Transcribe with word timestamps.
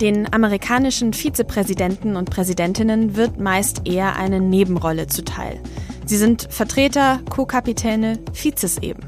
Den 0.00 0.32
amerikanischen 0.32 1.12
Vizepräsidenten 1.12 2.14
und 2.14 2.30
Präsidentinnen 2.30 3.16
wird 3.16 3.40
meist 3.40 3.82
eher 3.84 4.14
eine 4.14 4.40
Nebenrolle 4.40 5.08
zuteil. 5.08 5.60
Sie 6.06 6.16
sind 6.16 6.46
Vertreter, 6.50 7.18
Co-Kapitäne, 7.28 8.20
Vizes 8.32 8.78
eben. 8.78 9.02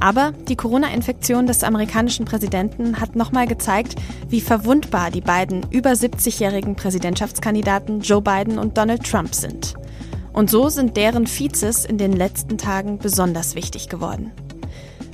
Aber 0.00 0.32
die 0.48 0.56
Corona-Infektion 0.56 1.46
des 1.46 1.62
amerikanischen 1.62 2.24
Präsidenten 2.24 3.00
hat 3.00 3.14
nochmal 3.14 3.46
gezeigt, 3.46 3.94
wie 4.28 4.40
verwundbar 4.40 5.10
die 5.10 5.20
beiden 5.20 5.66
über 5.70 5.90
70-jährigen 5.90 6.74
Präsidentschaftskandidaten 6.74 8.00
Joe 8.00 8.20
Biden 8.20 8.58
und 8.58 8.76
Donald 8.76 9.04
Trump 9.04 9.34
sind. 9.34 9.74
Und 10.32 10.50
so 10.50 10.68
sind 10.68 10.96
deren 10.96 11.26
Vizes 11.26 11.84
in 11.84 11.96
den 11.96 12.12
letzten 12.12 12.58
Tagen 12.58 12.98
besonders 12.98 13.54
wichtig 13.54 13.88
geworden. 13.88 14.32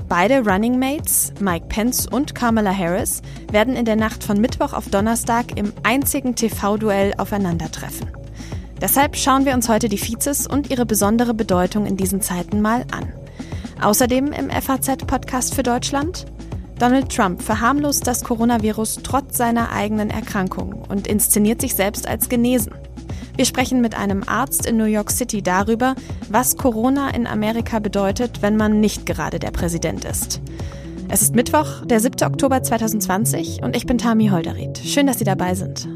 Beide 0.08 0.44
Running 0.44 0.78
Mates, 0.78 1.32
Mike 1.40 1.66
Pence 1.68 2.06
und 2.06 2.34
Kamala 2.34 2.76
Harris, 2.76 3.22
werden 3.50 3.74
in 3.74 3.86
der 3.86 3.96
Nacht 3.96 4.22
von 4.22 4.38
Mittwoch 4.38 4.74
auf 4.74 4.88
Donnerstag 4.90 5.56
im 5.56 5.72
einzigen 5.82 6.34
TV-Duell 6.36 7.14
aufeinandertreffen. 7.16 8.10
Deshalb 8.80 9.16
schauen 9.16 9.46
wir 9.46 9.54
uns 9.54 9.68
heute 9.68 9.88
die 9.88 9.98
Vizes 9.98 10.46
und 10.46 10.70
ihre 10.70 10.84
besondere 10.84 11.32
Bedeutung 11.32 11.86
in 11.86 11.96
diesen 11.96 12.20
Zeiten 12.20 12.60
mal 12.60 12.84
an. 12.92 13.12
Außerdem 13.80 14.32
im 14.32 14.50
FAZ-Podcast 14.50 15.54
für 15.54 15.62
Deutschland. 15.62 16.26
Donald 16.78 17.10
Trump 17.10 17.40
verharmlost 17.40 18.06
das 18.06 18.24
Coronavirus 18.24 19.00
trotz 19.02 19.38
seiner 19.38 19.72
eigenen 19.72 20.10
Erkrankung 20.10 20.84
und 20.88 21.06
inszeniert 21.06 21.62
sich 21.62 21.74
selbst 21.74 22.06
als 22.06 22.28
genesen. 22.28 22.74
Wir 23.36 23.46
sprechen 23.46 23.80
mit 23.80 23.96
einem 23.96 24.22
Arzt 24.28 24.64
in 24.64 24.76
New 24.76 24.84
York 24.84 25.10
City 25.10 25.42
darüber, 25.42 25.96
was 26.30 26.56
Corona 26.56 27.10
in 27.10 27.26
Amerika 27.26 27.80
bedeutet, 27.80 28.42
wenn 28.42 28.56
man 28.56 28.78
nicht 28.78 29.06
gerade 29.06 29.40
der 29.40 29.50
Präsident 29.50 30.04
ist. 30.04 30.40
Es 31.08 31.20
ist 31.20 31.34
Mittwoch, 31.34 31.84
der 31.84 31.98
7. 31.98 32.22
Oktober 32.24 32.62
2020 32.62 33.62
und 33.62 33.74
ich 33.74 33.86
bin 33.86 33.98
Tami 33.98 34.28
Holderried. 34.28 34.78
Schön, 34.78 35.08
dass 35.08 35.18
Sie 35.18 35.24
dabei 35.24 35.56
sind. 35.56 35.88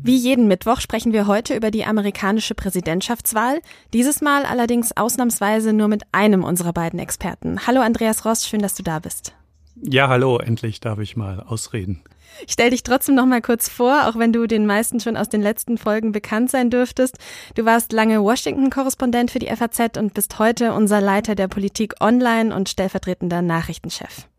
Wie 0.00 0.16
jeden 0.16 0.46
Mittwoch 0.46 0.80
sprechen 0.80 1.12
wir 1.12 1.26
heute 1.26 1.56
über 1.56 1.72
die 1.72 1.84
amerikanische 1.84 2.54
Präsidentschaftswahl, 2.54 3.60
dieses 3.92 4.20
Mal 4.22 4.44
allerdings 4.44 4.96
ausnahmsweise 4.96 5.72
nur 5.72 5.88
mit 5.88 6.04
einem 6.12 6.44
unserer 6.44 6.72
beiden 6.72 7.00
Experten. 7.00 7.66
Hallo 7.66 7.80
Andreas 7.80 8.24
Ross, 8.24 8.46
schön, 8.46 8.62
dass 8.62 8.76
du 8.76 8.84
da 8.84 9.00
bist. 9.00 9.34
Ja, 9.82 10.08
hallo, 10.08 10.38
endlich 10.38 10.78
darf 10.78 11.00
ich 11.00 11.16
mal 11.16 11.40
ausreden. 11.40 12.00
Ich 12.46 12.52
stell 12.52 12.70
dich 12.70 12.82
trotzdem 12.82 13.14
noch 13.14 13.26
mal 13.26 13.42
kurz 13.42 13.68
vor, 13.68 14.06
auch 14.06 14.16
wenn 14.16 14.32
du 14.32 14.46
den 14.46 14.66
meisten 14.66 15.00
schon 15.00 15.16
aus 15.16 15.28
den 15.28 15.42
letzten 15.42 15.78
Folgen 15.78 16.12
bekannt 16.12 16.50
sein 16.50 16.70
dürftest. 16.70 17.18
Du 17.54 17.64
warst 17.64 17.92
lange 17.92 18.22
Washington-Korrespondent 18.22 19.30
für 19.30 19.38
die 19.38 19.54
FAZ 19.54 19.98
und 19.98 20.14
bist 20.14 20.38
heute 20.38 20.72
unser 20.72 21.00
Leiter 21.00 21.34
der 21.34 21.48
Politik 21.48 21.94
online 22.00 22.54
und 22.54 22.68
stellvertretender 22.68 23.42
Nachrichtenchef. 23.42 24.29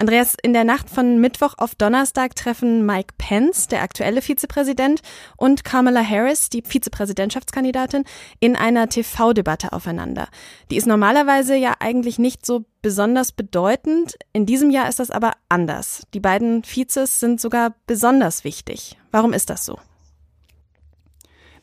Andreas, 0.00 0.34
in 0.42 0.54
der 0.54 0.64
Nacht 0.64 0.88
von 0.88 1.20
Mittwoch 1.20 1.56
auf 1.58 1.74
Donnerstag 1.74 2.34
treffen 2.34 2.86
Mike 2.86 3.12
Pence, 3.18 3.68
der 3.68 3.82
aktuelle 3.82 4.22
Vizepräsident, 4.22 5.02
und 5.36 5.62
Kamala 5.62 6.02
Harris, 6.02 6.48
die 6.48 6.62
Vizepräsidentschaftskandidatin, 6.62 8.04
in 8.38 8.56
einer 8.56 8.88
TV-Debatte 8.88 9.74
aufeinander. 9.74 10.28
Die 10.70 10.78
ist 10.78 10.86
normalerweise 10.86 11.54
ja 11.54 11.74
eigentlich 11.80 12.18
nicht 12.18 12.46
so 12.46 12.64
besonders 12.80 13.32
bedeutend. 13.32 14.16
In 14.32 14.46
diesem 14.46 14.70
Jahr 14.70 14.88
ist 14.88 15.00
das 15.00 15.10
aber 15.10 15.32
anders. 15.50 16.06
Die 16.14 16.20
beiden 16.20 16.64
Vizes 16.64 17.20
sind 17.20 17.38
sogar 17.38 17.74
besonders 17.86 18.42
wichtig. 18.42 18.96
Warum 19.10 19.34
ist 19.34 19.50
das 19.50 19.66
so? 19.66 19.78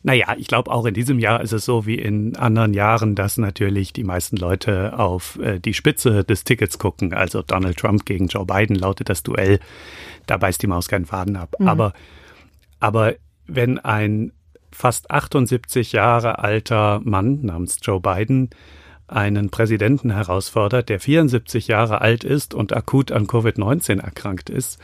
Naja, 0.02 0.34
ich 0.38 0.46
glaube, 0.46 0.70
auch 0.70 0.86
in 0.86 0.94
diesem 0.94 1.18
Jahr 1.18 1.40
ist 1.40 1.52
es 1.52 1.64
so 1.64 1.84
wie 1.84 1.96
in 1.96 2.36
anderen 2.36 2.72
Jahren, 2.72 3.14
dass 3.14 3.36
natürlich 3.36 3.92
die 3.92 4.04
meisten 4.04 4.36
Leute 4.36 4.98
auf 4.98 5.38
äh, 5.40 5.58
die 5.58 5.74
Spitze 5.74 6.24
des 6.24 6.44
Tickets 6.44 6.78
gucken. 6.78 7.12
Also 7.12 7.42
Donald 7.42 7.78
Trump 7.78 8.06
gegen 8.06 8.28
Joe 8.28 8.46
Biden 8.46 8.76
lautet 8.76 9.08
das 9.08 9.22
Duell. 9.22 9.58
Da 10.26 10.36
beißt 10.36 10.62
die 10.62 10.68
Maus 10.68 10.88
keinen 10.88 11.06
Faden 11.06 11.36
ab. 11.36 11.56
Mhm. 11.58 11.68
Aber, 11.68 11.92
aber 12.78 13.14
wenn 13.46 13.78
ein 13.78 14.32
fast 14.70 15.10
78 15.10 15.92
Jahre 15.92 16.38
alter 16.38 17.00
Mann 17.02 17.40
namens 17.42 17.78
Joe 17.82 18.00
Biden 18.00 18.50
einen 19.08 19.50
Präsidenten 19.50 20.10
herausfordert, 20.10 20.88
der 20.90 21.00
74 21.00 21.66
Jahre 21.66 22.02
alt 22.02 22.24
ist 22.24 22.54
und 22.54 22.76
akut 22.76 23.10
an 23.10 23.26
Covid-19 23.26 24.00
erkrankt 24.00 24.50
ist, 24.50 24.78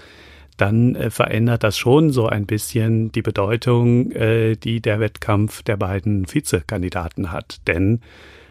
dann 0.57 0.95
äh, 0.95 1.11
verändert 1.11 1.65
das 1.65 1.77
schon 1.77 2.11
so 2.11 2.27
ein 2.27 2.47
bisschen 2.47 3.11
die 3.13 3.23
Bedeutung, 3.23 4.13
äh, 4.13 4.57
die 4.57 4.81
der 4.81 5.01
Wettkampf 5.01 5.63
der 5.63 5.77
beiden 5.77 6.33
Vizekandidaten 6.33 7.33
hat. 7.33 7.61
Denn 7.67 8.01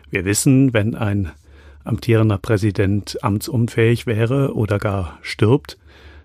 wir 0.10 0.26
wissen, 0.26 0.74
wenn 0.74 0.96
ein 0.96 1.32
amtierender 1.84 2.38
Präsident 2.38 3.18
amtsunfähig 3.24 4.06
wäre 4.06 4.54
oder 4.54 4.80
gar 4.80 5.20
stirbt, 5.22 5.78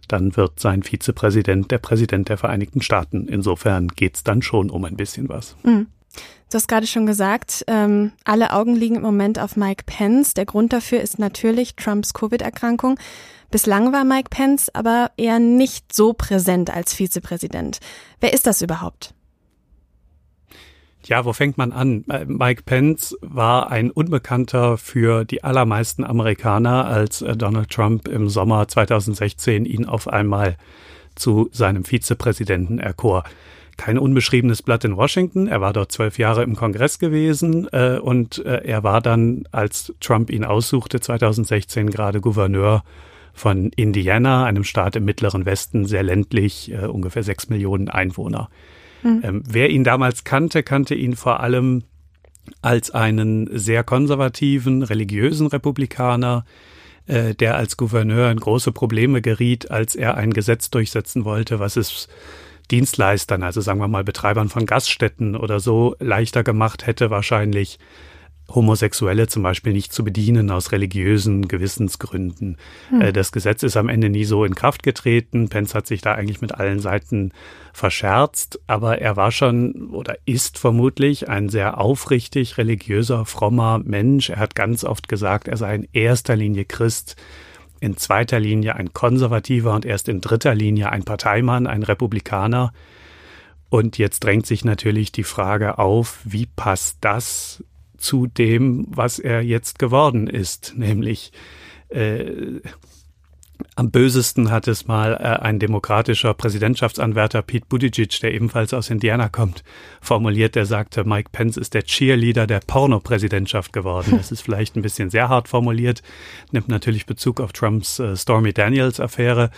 dann 0.08 0.36
wird 0.36 0.58
sein 0.58 0.82
Vizepräsident 0.82 1.70
der 1.70 1.78
Präsident 1.78 2.28
der 2.28 2.38
Vereinigten 2.38 2.80
Staaten. 2.80 3.28
Insofern 3.28 3.88
geht's 3.88 4.24
dann 4.24 4.42
schon 4.42 4.70
um 4.70 4.84
ein 4.84 4.96
bisschen 4.96 5.28
was. 5.28 5.56
Mhm. 5.62 5.86
Du 6.50 6.54
hast 6.54 6.66
gerade 6.66 6.86
schon 6.86 7.04
gesagt, 7.04 7.64
ähm, 7.66 8.12
alle 8.24 8.54
Augen 8.54 8.74
liegen 8.74 8.96
im 8.96 9.02
Moment 9.02 9.38
auf 9.38 9.56
Mike 9.56 9.84
Pence. 9.84 10.32
Der 10.32 10.46
Grund 10.46 10.72
dafür 10.72 11.02
ist 11.02 11.18
natürlich 11.18 11.76
Trumps 11.76 12.14
Covid-Erkrankung. 12.14 12.98
Bislang 13.50 13.92
war 13.92 14.04
Mike 14.04 14.28
Pence 14.30 14.68
aber 14.74 15.10
eher 15.16 15.38
nicht 15.38 15.94
so 15.94 16.12
präsent 16.12 16.74
als 16.74 16.92
Vizepräsident. 16.92 17.78
Wer 18.20 18.34
ist 18.34 18.46
das 18.46 18.60
überhaupt? 18.60 19.14
Ja, 21.04 21.24
wo 21.24 21.32
fängt 21.32 21.56
man 21.56 21.72
an? 21.72 22.04
Äh, 22.10 22.26
Mike 22.26 22.64
Pence 22.64 23.16
war 23.22 23.70
ein 23.70 23.90
Unbekannter 23.90 24.76
für 24.76 25.24
die 25.24 25.42
allermeisten 25.42 26.04
Amerikaner, 26.04 26.86
als 26.86 27.22
äh, 27.22 27.34
Donald 27.34 27.70
Trump 27.70 28.08
im 28.08 28.28
Sommer 28.28 28.68
2016 28.68 29.64
ihn 29.64 29.86
auf 29.86 30.08
einmal 30.08 30.56
zu 31.14 31.48
seinem 31.50 31.84
Vizepräsidenten 31.84 32.78
erkor. 32.78 33.24
Kein 33.78 33.96
unbeschriebenes 33.96 34.62
Blatt 34.62 34.84
in 34.84 34.96
Washington. 34.96 35.46
Er 35.46 35.62
war 35.62 35.72
dort 35.72 35.92
zwölf 35.92 36.18
Jahre 36.18 36.42
im 36.42 36.56
Kongress 36.56 36.98
gewesen 36.98 37.68
äh, 37.72 37.98
und 37.98 38.44
äh, 38.44 38.64
er 38.64 38.82
war 38.82 39.00
dann, 39.00 39.44
als 39.52 39.94
Trump 40.00 40.28
ihn 40.28 40.44
aussuchte, 40.44 41.00
2016 41.00 41.88
gerade 41.88 42.20
Gouverneur 42.20 42.82
von 43.38 43.70
Indiana, 43.76 44.44
einem 44.44 44.64
Staat 44.64 44.96
im 44.96 45.04
mittleren 45.04 45.46
Westen, 45.46 45.86
sehr 45.86 46.02
ländlich, 46.02 46.72
äh, 46.72 46.86
ungefähr 46.86 47.22
sechs 47.22 47.48
Millionen 47.48 47.88
Einwohner. 47.88 48.50
Mhm. 49.02 49.20
Ähm, 49.22 49.42
wer 49.48 49.70
ihn 49.70 49.84
damals 49.84 50.24
kannte, 50.24 50.62
kannte 50.62 50.94
ihn 50.94 51.16
vor 51.16 51.40
allem 51.40 51.84
als 52.62 52.90
einen 52.90 53.48
sehr 53.56 53.84
konservativen, 53.84 54.82
religiösen 54.82 55.46
Republikaner, 55.46 56.44
äh, 57.06 57.34
der 57.34 57.56
als 57.56 57.76
Gouverneur 57.76 58.30
in 58.30 58.40
große 58.40 58.72
Probleme 58.72 59.22
geriet, 59.22 59.70
als 59.70 59.94
er 59.94 60.16
ein 60.16 60.32
Gesetz 60.32 60.70
durchsetzen 60.70 61.24
wollte, 61.24 61.58
was 61.58 61.76
es 61.76 62.08
Dienstleistern, 62.70 63.42
also 63.42 63.60
sagen 63.60 63.80
wir 63.80 63.88
mal 63.88 64.04
Betreibern 64.04 64.50
von 64.50 64.66
Gaststätten 64.66 65.36
oder 65.36 65.58
so, 65.58 65.96
leichter 66.00 66.44
gemacht 66.44 66.86
hätte, 66.86 67.10
wahrscheinlich 67.10 67.78
Homosexuelle 68.54 69.28
zum 69.28 69.42
Beispiel 69.42 69.72
nicht 69.74 69.92
zu 69.92 70.04
bedienen 70.04 70.50
aus 70.50 70.72
religiösen 70.72 71.48
Gewissensgründen. 71.48 72.56
Hm. 72.88 73.12
Das 73.12 73.30
Gesetz 73.30 73.62
ist 73.62 73.76
am 73.76 73.88
Ende 73.88 74.08
nie 74.08 74.24
so 74.24 74.44
in 74.44 74.54
Kraft 74.54 74.82
getreten. 74.82 75.48
Pence 75.48 75.74
hat 75.74 75.86
sich 75.86 76.00
da 76.00 76.14
eigentlich 76.14 76.40
mit 76.40 76.54
allen 76.54 76.80
Seiten 76.80 77.32
verscherzt, 77.74 78.60
aber 78.66 79.00
er 79.00 79.16
war 79.16 79.32
schon 79.32 79.90
oder 79.90 80.16
ist 80.24 80.58
vermutlich 80.58 81.28
ein 81.28 81.50
sehr 81.50 81.78
aufrichtig 81.78 82.56
religiöser, 82.56 83.26
frommer 83.26 83.80
Mensch. 83.84 84.30
Er 84.30 84.38
hat 84.38 84.54
ganz 84.54 84.82
oft 84.82 85.08
gesagt, 85.08 85.46
er 85.46 85.58
sei 85.58 85.74
in 85.74 85.88
erster 85.92 86.34
Linie 86.34 86.64
Christ, 86.64 87.16
in 87.80 87.96
zweiter 87.96 88.40
Linie 88.40 88.76
ein 88.76 88.92
Konservativer 88.92 89.74
und 89.74 89.84
erst 89.84 90.08
in 90.08 90.20
dritter 90.20 90.54
Linie 90.54 90.90
ein 90.90 91.04
Parteimann, 91.04 91.66
ein 91.66 91.82
Republikaner. 91.82 92.72
Und 93.70 93.98
jetzt 93.98 94.24
drängt 94.24 94.46
sich 94.46 94.64
natürlich 94.64 95.12
die 95.12 95.24
Frage 95.24 95.78
auf, 95.78 96.20
wie 96.24 96.46
passt 96.46 96.96
das 97.02 97.62
zu 97.98 98.26
dem, 98.26 98.86
was 98.88 99.18
er 99.18 99.42
jetzt 99.42 99.78
geworden 99.78 100.26
ist, 100.26 100.74
nämlich 100.76 101.32
äh, 101.88 102.60
am 103.74 103.90
bösesten 103.90 104.50
hat 104.50 104.68
es 104.68 104.86
mal 104.86 105.14
äh, 105.14 105.42
ein 105.42 105.58
demokratischer 105.58 106.34
Präsidentschaftsanwärter 106.34 107.42
Pete 107.42 107.66
Buttigieg, 107.68 108.18
der 108.20 108.32
ebenfalls 108.32 108.72
aus 108.72 108.90
Indiana 108.90 109.28
kommt, 109.28 109.64
formuliert. 110.00 110.54
Der 110.54 110.66
sagte, 110.66 111.04
Mike 111.04 111.30
Pence 111.32 111.56
ist 111.56 111.74
der 111.74 111.82
Cheerleader 111.82 112.46
der 112.46 112.60
Porno-Präsidentschaft 112.60 113.72
geworden. 113.72 114.14
Das 114.16 114.30
ist 114.30 114.42
vielleicht 114.42 114.76
ein 114.76 114.82
bisschen 114.82 115.10
sehr 115.10 115.28
hart 115.28 115.48
formuliert, 115.48 116.02
nimmt 116.52 116.68
natürlich 116.68 117.06
Bezug 117.06 117.40
auf 117.40 117.52
Trumps 117.52 117.98
äh, 117.98 118.16
Stormy 118.16 118.52
Daniels-Affäre. 118.52 119.50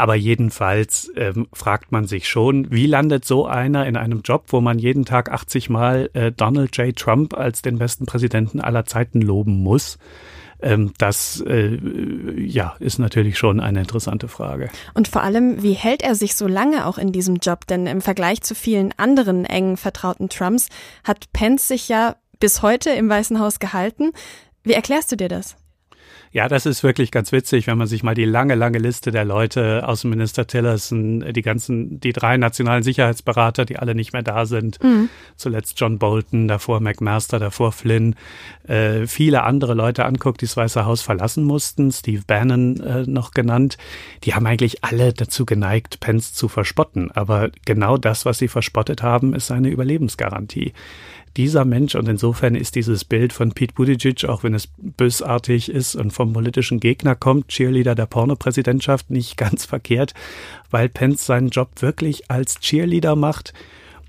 Aber 0.00 0.14
jedenfalls 0.14 1.12
ähm, 1.14 1.46
fragt 1.52 1.92
man 1.92 2.06
sich 2.06 2.26
schon, 2.26 2.70
wie 2.70 2.86
landet 2.86 3.26
so 3.26 3.44
einer 3.44 3.86
in 3.86 3.98
einem 3.98 4.22
Job, 4.22 4.44
wo 4.46 4.62
man 4.62 4.78
jeden 4.78 5.04
Tag 5.04 5.30
80 5.30 5.68
Mal 5.68 6.08
äh, 6.14 6.32
Donald 6.32 6.74
J. 6.78 6.96
Trump 6.96 7.34
als 7.34 7.60
den 7.60 7.76
besten 7.76 8.06
Präsidenten 8.06 8.62
aller 8.62 8.86
Zeiten 8.86 9.20
loben 9.20 9.62
muss? 9.62 9.98
Ähm, 10.62 10.94
das 10.96 11.44
äh, 11.46 11.76
ja 12.34 12.76
ist 12.80 12.98
natürlich 12.98 13.36
schon 13.36 13.60
eine 13.60 13.80
interessante 13.80 14.28
Frage. 14.28 14.70
Und 14.94 15.06
vor 15.06 15.22
allem, 15.22 15.62
wie 15.62 15.74
hält 15.74 16.00
er 16.02 16.14
sich 16.14 16.34
so 16.34 16.46
lange 16.46 16.86
auch 16.86 16.96
in 16.96 17.12
diesem 17.12 17.36
Job? 17.36 17.66
Denn 17.66 17.86
im 17.86 18.00
Vergleich 18.00 18.40
zu 18.40 18.54
vielen 18.54 18.94
anderen 18.96 19.44
engen 19.44 19.76
vertrauten 19.76 20.30
Trumps 20.30 20.70
hat 21.04 21.30
Pence 21.34 21.68
sich 21.68 21.90
ja 21.90 22.16
bis 22.38 22.62
heute 22.62 22.88
im 22.88 23.10
Weißen 23.10 23.38
Haus 23.38 23.58
gehalten. 23.58 24.12
Wie 24.62 24.72
erklärst 24.72 25.12
du 25.12 25.16
dir 25.16 25.28
das? 25.28 25.56
Ja, 26.32 26.46
das 26.46 26.64
ist 26.64 26.84
wirklich 26.84 27.10
ganz 27.10 27.32
witzig, 27.32 27.66
wenn 27.66 27.76
man 27.76 27.88
sich 27.88 28.04
mal 28.04 28.14
die 28.14 28.24
lange, 28.24 28.54
lange 28.54 28.78
Liste 28.78 29.10
der 29.10 29.24
Leute, 29.24 29.88
Außenminister 29.88 30.46
Tillerson, 30.46 31.32
die 31.32 31.42
ganzen, 31.42 31.98
die 31.98 32.12
drei 32.12 32.36
nationalen 32.36 32.84
Sicherheitsberater, 32.84 33.64
die 33.64 33.78
alle 33.78 33.96
nicht 33.96 34.12
mehr 34.12 34.22
da 34.22 34.46
sind, 34.46 34.80
mhm. 34.80 35.08
zuletzt 35.34 35.80
John 35.80 35.98
Bolton, 35.98 36.46
davor 36.46 36.78
McMaster, 36.78 37.40
davor 37.40 37.72
Flynn, 37.72 38.14
äh, 38.68 39.08
viele 39.08 39.42
andere 39.42 39.74
Leute 39.74 40.04
anguckt, 40.04 40.40
die 40.40 40.46
das 40.46 40.56
Weiße 40.56 40.84
Haus 40.84 41.02
verlassen 41.02 41.42
mussten, 41.42 41.90
Steve 41.90 42.22
Bannon 42.24 42.78
äh, 42.78 43.02
noch 43.08 43.32
genannt, 43.32 43.76
die 44.22 44.32
haben 44.32 44.46
eigentlich 44.46 44.84
alle 44.84 45.12
dazu 45.12 45.44
geneigt, 45.44 45.98
Pence 45.98 46.32
zu 46.32 46.46
verspotten. 46.46 47.10
Aber 47.10 47.50
genau 47.64 47.96
das, 47.96 48.24
was 48.24 48.38
sie 48.38 48.48
verspottet 48.48 49.02
haben, 49.02 49.34
ist 49.34 49.48
seine 49.48 49.68
Überlebensgarantie 49.68 50.74
dieser 51.36 51.64
Mensch 51.64 51.94
und 51.94 52.08
insofern 52.08 52.54
ist 52.54 52.74
dieses 52.74 53.04
Bild 53.04 53.32
von 53.32 53.52
Pete 53.52 53.74
Buttigieg, 53.74 54.24
auch 54.24 54.42
wenn 54.42 54.54
es 54.54 54.68
bösartig 54.78 55.70
ist 55.70 55.94
und 55.94 56.12
vom 56.12 56.32
politischen 56.32 56.80
Gegner 56.80 57.14
kommt, 57.14 57.48
Cheerleader 57.48 57.94
der 57.94 58.06
Pornopräsidentschaft, 58.06 59.10
nicht 59.10 59.36
ganz 59.36 59.64
verkehrt, 59.64 60.14
weil 60.70 60.88
Pence 60.88 61.26
seinen 61.26 61.50
Job 61.50 61.70
wirklich 61.80 62.30
als 62.30 62.60
Cheerleader 62.60 63.16
macht 63.16 63.52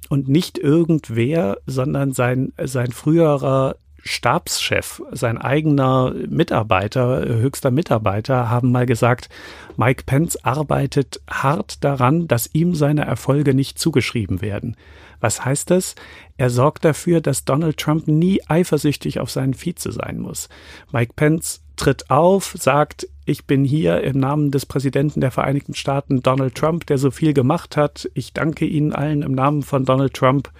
und 0.09 0.27
nicht 0.27 0.57
irgendwer, 0.57 1.57
sondern 1.65 2.11
sein, 2.11 2.53
sein 2.61 2.91
früherer 2.91 3.75
Stabschef, 4.03 5.01
sein 5.11 5.37
eigener 5.37 6.13
Mitarbeiter, 6.27 7.23
höchster 7.23 7.71
Mitarbeiter, 7.71 8.49
haben 8.49 8.71
mal 8.71 8.85
gesagt, 8.85 9.29
Mike 9.77 10.03
Pence 10.05 10.43
arbeitet 10.43 11.21
hart 11.29 11.83
daran, 11.83 12.27
dass 12.27 12.49
ihm 12.53 12.73
seine 12.73 13.05
Erfolge 13.05 13.53
nicht 13.53 13.77
zugeschrieben 13.77 14.41
werden. 14.41 14.75
Was 15.21 15.45
heißt 15.45 15.69
das? 15.69 15.95
Er 16.37 16.49
sorgt 16.49 16.83
dafür, 16.83 17.21
dass 17.21 17.45
Donald 17.45 17.77
Trump 17.77 18.07
nie 18.07 18.41
eifersüchtig 18.47 19.19
auf 19.19 19.31
seinen 19.31 19.53
Vize 19.53 19.91
sein 19.91 20.19
muss. 20.19 20.49
Mike 20.91 21.13
Pence 21.15 21.61
tritt 21.77 22.09
auf, 22.09 22.55
sagt, 22.59 23.07
ich 23.25 23.45
bin 23.45 23.63
hier 23.63 24.01
im 24.01 24.19
Namen 24.19 24.51
des 24.51 24.65
Präsidenten 24.65 25.21
der 25.21 25.31
Vereinigten 25.31 25.73
Staaten, 25.73 26.21
Donald 26.21 26.55
Trump, 26.55 26.85
der 26.87 26.97
so 26.97 27.11
viel 27.11 27.33
gemacht 27.33 27.77
hat. 27.77 28.09
Ich 28.13 28.33
danke 28.33 28.65
Ihnen 28.65 28.93
allen 28.93 29.21
im 29.21 29.33
Namen 29.33 29.63
von 29.63 29.85
Donald 29.85 30.13
Trump. 30.13 30.51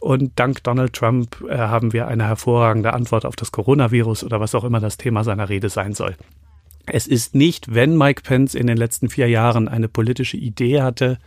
Und 0.00 0.32
dank 0.36 0.64
Donald 0.64 0.94
Trump 0.94 1.44
äh, 1.48 1.56
haben 1.56 1.92
wir 1.92 2.08
eine 2.08 2.26
hervorragende 2.26 2.94
Antwort 2.94 3.26
auf 3.26 3.36
das 3.36 3.52
Coronavirus 3.52 4.24
oder 4.24 4.40
was 4.40 4.54
auch 4.54 4.64
immer 4.64 4.80
das 4.80 4.96
Thema 4.96 5.24
seiner 5.24 5.48
Rede 5.48 5.68
sein 5.68 5.92
soll. 5.92 6.16
Es 6.86 7.06
ist 7.06 7.34
nicht, 7.34 7.74
wenn 7.74 7.96
Mike 7.96 8.22
Pence 8.22 8.54
in 8.54 8.66
den 8.66 8.76
letzten 8.76 9.10
vier 9.10 9.28
Jahren 9.28 9.68
eine 9.68 9.88
politische 9.88 10.36
Idee 10.36 10.82
hatte, 10.82 11.18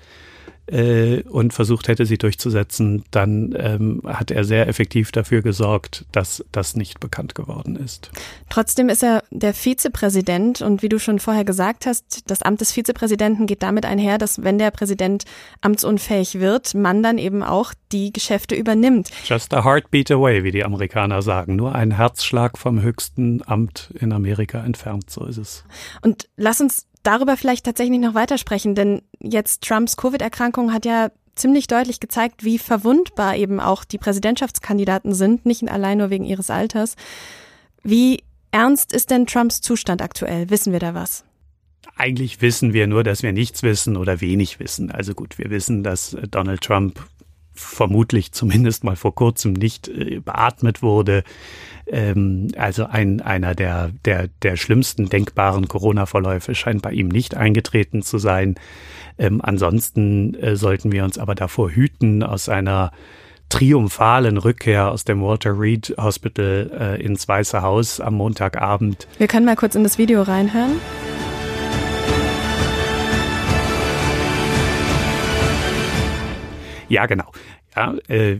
äh, 0.67 1.23
und 1.23 1.53
versucht 1.53 1.87
hätte, 1.87 2.05
sie 2.05 2.17
durchzusetzen, 2.17 3.03
dann 3.11 3.53
ähm, 3.57 4.01
hat 4.05 4.31
er 4.31 4.43
sehr 4.45 4.67
effektiv 4.67 5.11
dafür 5.11 5.41
gesorgt, 5.41 6.05
dass 6.11 6.43
das 6.51 6.75
nicht 6.75 6.99
bekannt 6.99 7.35
geworden 7.35 7.75
ist. 7.75 8.11
Trotzdem 8.49 8.89
ist 8.89 9.03
er 9.03 9.23
der 9.29 9.53
Vizepräsident 9.53 10.61
und 10.61 10.81
wie 10.81 10.89
du 10.89 10.99
schon 10.99 11.19
vorher 11.19 11.43
gesagt 11.43 11.85
hast, 11.85 12.29
das 12.29 12.41
Amt 12.41 12.61
des 12.61 12.71
Vizepräsidenten 12.71 13.45
geht 13.45 13.61
damit 13.61 13.85
einher, 13.85 14.17
dass 14.17 14.43
wenn 14.43 14.57
der 14.57 14.71
Präsident 14.71 15.25
amtsunfähig 15.61 16.39
wird, 16.39 16.73
man 16.75 17.03
dann 17.03 17.17
eben 17.17 17.43
auch 17.43 17.73
die 17.91 18.13
Geschäfte 18.13 18.55
übernimmt. 18.55 19.09
Just 19.25 19.53
a 19.53 19.63
heartbeat 19.63 20.11
away, 20.11 20.43
wie 20.43 20.51
die 20.51 20.63
Amerikaner 20.63 21.21
sagen. 21.21 21.55
Nur 21.55 21.75
ein 21.75 21.91
Herzschlag 21.91 22.57
vom 22.57 22.81
höchsten 22.81 23.41
Amt 23.45 23.93
in 23.99 24.13
Amerika 24.13 24.63
entfernt, 24.63 25.09
so 25.09 25.25
ist 25.25 25.37
es. 25.37 25.65
Und 26.01 26.29
lass 26.37 26.61
uns 26.61 26.87
darüber 27.03 27.37
vielleicht 27.37 27.65
tatsächlich 27.65 27.99
noch 27.99 28.13
weitersprechen, 28.13 28.75
denn 28.75 29.01
jetzt 29.19 29.61
Trumps 29.63 29.97
Covid-Erkrankung 29.97 30.73
hat 30.73 30.85
ja 30.85 31.11
ziemlich 31.35 31.67
deutlich 31.67 31.99
gezeigt, 31.99 32.43
wie 32.43 32.57
verwundbar 32.57 33.35
eben 33.35 33.59
auch 33.59 33.83
die 33.83 33.97
Präsidentschaftskandidaten 33.97 35.13
sind, 35.13 35.45
nicht 35.45 35.67
allein 35.69 35.97
nur 35.97 36.09
wegen 36.09 36.25
ihres 36.25 36.49
Alters. 36.49 36.95
Wie 37.83 38.23
ernst 38.51 38.93
ist 38.93 39.09
denn 39.09 39.25
Trumps 39.25 39.61
Zustand 39.61 40.01
aktuell? 40.01 40.49
Wissen 40.49 40.71
wir 40.73 40.79
da 40.79 40.93
was? 40.93 41.25
Eigentlich 41.95 42.41
wissen 42.41 42.73
wir 42.73 42.87
nur, 42.87 43.03
dass 43.03 43.23
wir 43.23 43.33
nichts 43.33 43.61
wissen 43.61 43.97
oder 43.97 44.21
wenig 44.21 44.59
wissen. 44.59 44.89
Also 44.89 45.13
gut, 45.13 45.37
wir 45.37 45.49
wissen, 45.49 45.83
dass 45.83 46.17
Donald 46.31 46.61
Trump 46.61 47.05
vermutlich 47.53 48.31
zumindest 48.31 48.83
mal 48.83 48.95
vor 48.95 49.15
kurzem 49.15 49.53
nicht 49.53 49.87
äh, 49.87 50.19
beatmet 50.19 50.81
wurde. 50.81 51.23
Ähm, 51.87 52.49
also 52.57 52.85
ein, 52.85 53.21
einer 53.21 53.55
der, 53.55 53.91
der, 54.05 54.29
der 54.41 54.55
schlimmsten 54.55 55.09
denkbaren 55.09 55.67
Corona-Verläufe 55.67 56.55
scheint 56.55 56.81
bei 56.81 56.91
ihm 56.91 57.07
nicht 57.07 57.35
eingetreten 57.35 58.01
zu 58.01 58.17
sein. 58.17 58.55
Ähm, 59.17 59.41
ansonsten 59.43 60.33
äh, 60.35 60.55
sollten 60.55 60.91
wir 60.91 61.03
uns 61.03 61.17
aber 61.17 61.35
davor 61.35 61.69
hüten, 61.69 62.23
aus 62.23 62.49
einer 62.49 62.91
triumphalen 63.49 64.37
Rückkehr 64.37 64.91
aus 64.91 65.03
dem 65.03 65.21
Walter 65.21 65.59
Reed 65.59 65.93
Hospital 65.97 66.71
äh, 66.79 67.03
ins 67.03 67.27
Weiße 67.27 67.61
Haus 67.61 67.99
am 67.99 68.15
Montagabend. 68.15 69.07
Wir 69.19 69.27
können 69.27 69.45
mal 69.45 69.55
kurz 69.55 69.75
in 69.75 69.83
das 69.83 69.99
Video 69.99 70.23
reinhören. 70.23 70.71
Ja, 76.93 77.07
genau. 77.07 77.31
Ja, 77.75 77.95
äh, 78.07 78.37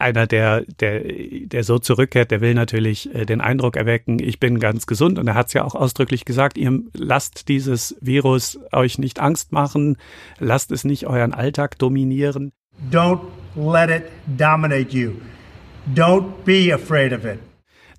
einer, 0.00 0.26
der, 0.26 0.62
der, 0.80 1.00
der 1.04 1.62
so 1.62 1.78
zurückkehrt, 1.78 2.32
der 2.32 2.40
will 2.40 2.54
natürlich 2.54 3.14
äh, 3.14 3.24
den 3.24 3.40
Eindruck 3.40 3.76
erwecken, 3.76 4.18
ich 4.18 4.40
bin 4.40 4.58
ganz 4.58 4.88
gesund. 4.88 5.16
Und 5.16 5.28
er 5.28 5.34
hat 5.34 5.46
es 5.46 5.52
ja 5.52 5.62
auch 5.62 5.76
ausdrücklich 5.76 6.24
gesagt, 6.24 6.58
ihr 6.58 6.80
lasst 6.92 7.48
dieses 7.48 7.96
Virus 8.00 8.58
euch 8.72 8.98
nicht 8.98 9.20
Angst 9.20 9.52
machen, 9.52 9.96
lasst 10.40 10.72
es 10.72 10.82
nicht 10.82 11.06
euren 11.06 11.32
Alltag 11.32 11.78
dominieren. 11.78 12.50
Don't 12.90 13.20
let 13.54 13.90
it 13.90 14.10
dominate 14.26 14.90
you. 14.90 15.12
Don't 15.94 16.44
be 16.44 16.74
afraid 16.74 17.12
of 17.12 17.24
it. 17.24 17.38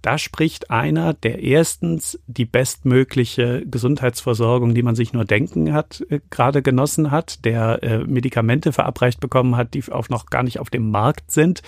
Da 0.06 0.20
spricht 0.20 0.70
einer, 0.70 1.16
der 1.16 1.42
erstens 1.42 2.20
die 2.28 2.46
bestmögliche 2.46 3.64
Gesundheitsversorgung, 3.66 4.76
die 4.76 4.84
man 4.84 4.94
sich 4.94 5.14
nur 5.14 5.26
denken 5.26 5.74
hat, 5.74 6.06
äh, 6.12 6.20
gerade 6.30 6.62
genossen 6.62 7.10
hat, 7.10 7.44
der 7.44 7.82
äh, 7.82 7.98
Medikamente 8.04 8.72
verabreicht 8.72 9.20
bekommen 9.20 9.58
hat, 9.58 9.74
die 9.74 9.84
auch 9.92 10.08
noch 10.10 10.28
gar 10.28 10.44
nicht 10.44 10.60
auf 10.60 10.70
dem 10.70 10.92
Markt 10.92 11.32
sind, 11.32 11.64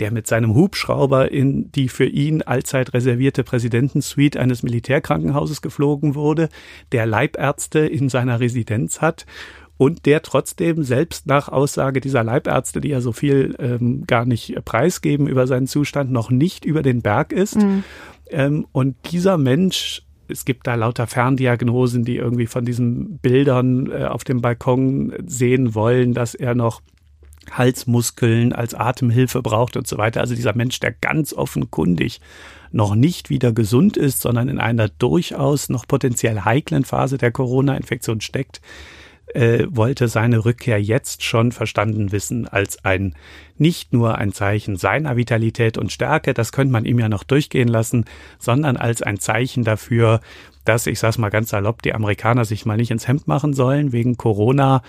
der 0.00 0.10
mit 0.10 0.26
seinem 0.26 0.56
Hubschrauber 0.56 1.30
in 1.30 1.70
die 1.70 1.88
für 1.88 2.06
ihn 2.06 2.42
allzeit 2.42 2.94
reservierte 2.94 3.44
Präsidentensuite 3.44 4.40
eines 4.40 4.64
Militärkrankenhauses 4.64 5.62
geflogen 5.62 6.16
wurde, 6.16 6.48
der 6.90 7.06
Leibärzte 7.06 7.78
in 7.78 8.08
seiner 8.08 8.40
Residenz 8.40 9.00
hat 9.00 9.24
und 9.78 10.04
der 10.04 10.22
trotzdem 10.22 10.82
selbst 10.82 11.26
nach 11.26 11.48
Aussage 11.48 12.00
dieser 12.00 12.24
Leibärzte, 12.24 12.80
die 12.80 12.88
ja 12.88 13.00
so 13.00 13.12
viel 13.12 13.54
ähm, 13.58 14.04
gar 14.06 14.26
nicht 14.26 14.54
preisgeben 14.64 15.26
über 15.26 15.46
seinen 15.46 15.68
Zustand, 15.68 16.10
noch 16.10 16.30
nicht 16.30 16.64
über 16.64 16.82
den 16.82 17.00
Berg 17.00 17.32
ist. 17.32 17.56
Mhm. 17.56 17.84
Ähm, 18.28 18.66
und 18.72 18.96
dieser 19.10 19.38
Mensch 19.38 20.02
es 20.30 20.44
gibt 20.44 20.66
da 20.66 20.74
lauter 20.74 21.06
Ferndiagnosen, 21.06 22.04
die 22.04 22.16
irgendwie 22.16 22.46
von 22.46 22.64
diesen 22.64 23.16
Bildern 23.18 23.90
äh, 23.90 24.04
auf 24.04 24.24
dem 24.24 24.42
Balkon 24.42 25.12
sehen 25.26 25.74
wollen, 25.74 26.12
dass 26.12 26.34
er 26.34 26.54
noch 26.54 26.82
Halsmuskeln 27.50 28.52
als 28.52 28.74
Atemhilfe 28.74 29.40
braucht 29.40 29.76
und 29.76 29.86
so 29.86 29.96
weiter. 29.96 30.20
Also 30.20 30.34
dieser 30.34 30.54
Mensch, 30.54 30.80
der 30.80 30.92
ganz 30.92 31.32
offenkundig 31.32 32.20
noch 32.70 32.94
nicht 32.94 33.30
wieder 33.30 33.52
gesund 33.52 33.96
ist, 33.96 34.20
sondern 34.20 34.50
in 34.50 34.58
einer 34.58 34.88
durchaus 34.88 35.70
noch 35.70 35.86
potenziell 35.88 36.40
heiklen 36.40 36.84
Phase 36.84 37.16
der 37.16 37.32
Corona-Infektion 37.32 38.20
steckt, 38.20 38.60
äh, 39.34 39.66
wollte 39.68 40.08
seine 40.08 40.44
Rückkehr 40.44 40.80
jetzt 40.80 41.22
schon 41.22 41.52
verstanden 41.52 42.12
wissen 42.12 42.48
als 42.48 42.84
ein 42.84 43.14
nicht 43.56 43.92
nur 43.92 44.16
ein 44.16 44.32
Zeichen 44.32 44.76
seiner 44.76 45.16
Vitalität 45.16 45.78
und 45.78 45.92
Stärke, 45.92 46.34
das 46.34 46.52
könnte 46.52 46.72
man 46.72 46.84
ihm 46.84 46.98
ja 46.98 47.08
noch 47.08 47.24
durchgehen 47.24 47.68
lassen, 47.68 48.04
sondern 48.38 48.76
als 48.76 49.02
ein 49.02 49.18
Zeichen 49.18 49.64
dafür, 49.64 50.20
dass, 50.64 50.86
ich 50.86 50.98
sag's 50.98 51.18
mal 51.18 51.30
ganz 51.30 51.50
salopp, 51.50 51.82
die 51.82 51.94
Amerikaner 51.94 52.44
sich 52.44 52.66
mal 52.66 52.76
nicht 52.76 52.90
ins 52.90 53.08
Hemd 53.08 53.26
machen 53.26 53.54
sollen 53.54 53.92
wegen 53.92 54.16
Corona 54.16 54.82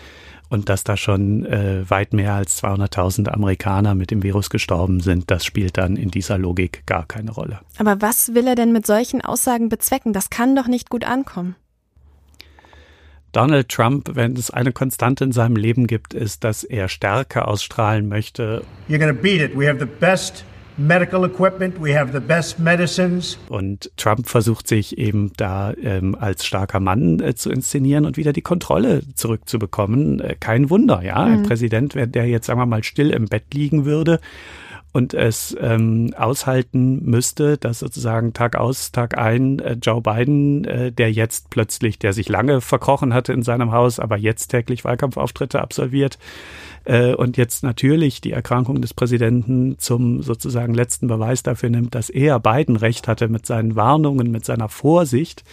und 0.49 0.67
dass 0.69 0.83
da 0.83 0.97
schon 0.97 1.45
äh, 1.45 1.89
weit 1.89 2.13
mehr 2.13 2.33
als 2.33 2.61
200.000 2.63 3.29
Amerikaner 3.29 3.95
mit 3.95 4.11
dem 4.11 4.23
Virus 4.23 4.49
gestorben 4.49 4.99
sind, 4.99 5.31
das 5.31 5.45
spielt 5.45 5.77
dann 5.77 5.95
in 5.95 6.11
dieser 6.11 6.37
Logik 6.37 6.83
gar 6.85 7.05
keine 7.05 7.31
Rolle. 7.31 7.59
Aber 7.77 8.01
was 8.01 8.33
will 8.33 8.47
er 8.47 8.55
denn 8.55 8.71
mit 8.71 8.85
solchen 8.85 9.21
Aussagen 9.21 9.69
bezwecken? 9.69 10.11
Das 10.11 10.29
kann 10.29 10.55
doch 10.55 10.67
nicht 10.67 10.89
gut 10.89 11.05
ankommen. 11.05 11.55
Donald 13.31 13.69
Trump, 13.69 14.11
wenn 14.13 14.33
es 14.33 14.51
eine 14.51 14.71
Konstante 14.71 15.23
in 15.23 15.31
seinem 15.31 15.55
Leben 15.55 15.87
gibt, 15.87 16.13
ist, 16.13 16.43
dass 16.43 16.63
er 16.63 16.89
Stärke 16.89 17.47
ausstrahlen 17.47 18.07
möchte. 18.07 18.63
You're 18.87 18.99
gonna 18.99 19.13
beat 19.13 19.41
it. 19.41 19.57
We 19.57 19.67
have 19.67 19.79
the 19.79 19.85
best 19.85 20.43
medical 20.79 21.25
equipment, 21.25 21.75
we 21.81 21.97
have 21.97 22.11
the 22.13 22.19
best 22.19 22.59
medicines. 22.59 23.37
Und 23.49 23.91
Trump 23.97 24.27
versucht 24.27 24.67
sich 24.67 24.97
eben 24.97 25.31
da 25.37 25.73
ähm, 25.81 26.15
als 26.19 26.45
starker 26.45 26.79
Mann 26.79 27.19
äh, 27.19 27.35
zu 27.35 27.51
inszenieren 27.51 28.05
und 28.05 28.17
wieder 28.17 28.33
die 28.33 28.41
Kontrolle 28.41 29.01
zurückzubekommen. 29.13 30.21
Äh, 30.21 30.35
kein 30.39 30.69
Wunder, 30.69 31.01
ja. 31.03 31.25
Mhm. 31.25 31.33
Ein 31.33 31.43
Präsident, 31.43 31.95
der 31.95 32.27
jetzt, 32.27 32.47
sagen 32.47 32.59
wir 32.59 32.65
mal, 32.65 32.83
still 32.83 33.11
im 33.11 33.25
Bett 33.25 33.53
liegen 33.53 33.85
würde 33.85 34.19
und 34.99 35.13
es 35.13 35.55
ähm, 35.61 36.13
aushalten 36.17 37.05
müsste, 37.05 37.57
dass 37.57 37.79
sozusagen 37.79 38.33
Tag 38.33 38.57
aus, 38.57 38.91
Tag 38.91 39.17
ein 39.17 39.59
äh, 39.59 39.77
Joe 39.81 40.01
Biden, 40.01 40.65
äh, 40.65 40.91
der 40.91 41.09
jetzt 41.09 41.49
plötzlich, 41.49 41.99
der 41.99 42.11
sich 42.11 42.27
lange 42.27 42.59
verkrochen 42.59 43.13
hatte 43.13 43.31
in 43.31 43.41
seinem 43.41 43.71
Haus, 43.71 43.97
aber 43.97 44.17
jetzt 44.17 44.49
täglich 44.49 44.83
Wahlkampfauftritte 44.83 45.61
absolviert, 45.61 46.19
äh, 46.83 47.13
und 47.13 47.37
jetzt 47.37 47.63
natürlich 47.63 48.19
die 48.19 48.33
Erkrankung 48.33 48.81
des 48.81 48.93
Präsidenten 48.93 49.77
zum 49.79 50.21
sozusagen 50.21 50.73
letzten 50.73 51.07
Beweis 51.07 51.43
dafür 51.43 51.69
nimmt, 51.69 51.95
dass 51.95 52.09
er 52.09 52.41
Biden 52.41 52.75
recht 52.75 53.07
hatte 53.07 53.29
mit 53.29 53.45
seinen 53.45 53.77
Warnungen, 53.77 54.31
mit 54.31 54.43
seiner 54.43 54.67
Vorsicht, 54.67 55.45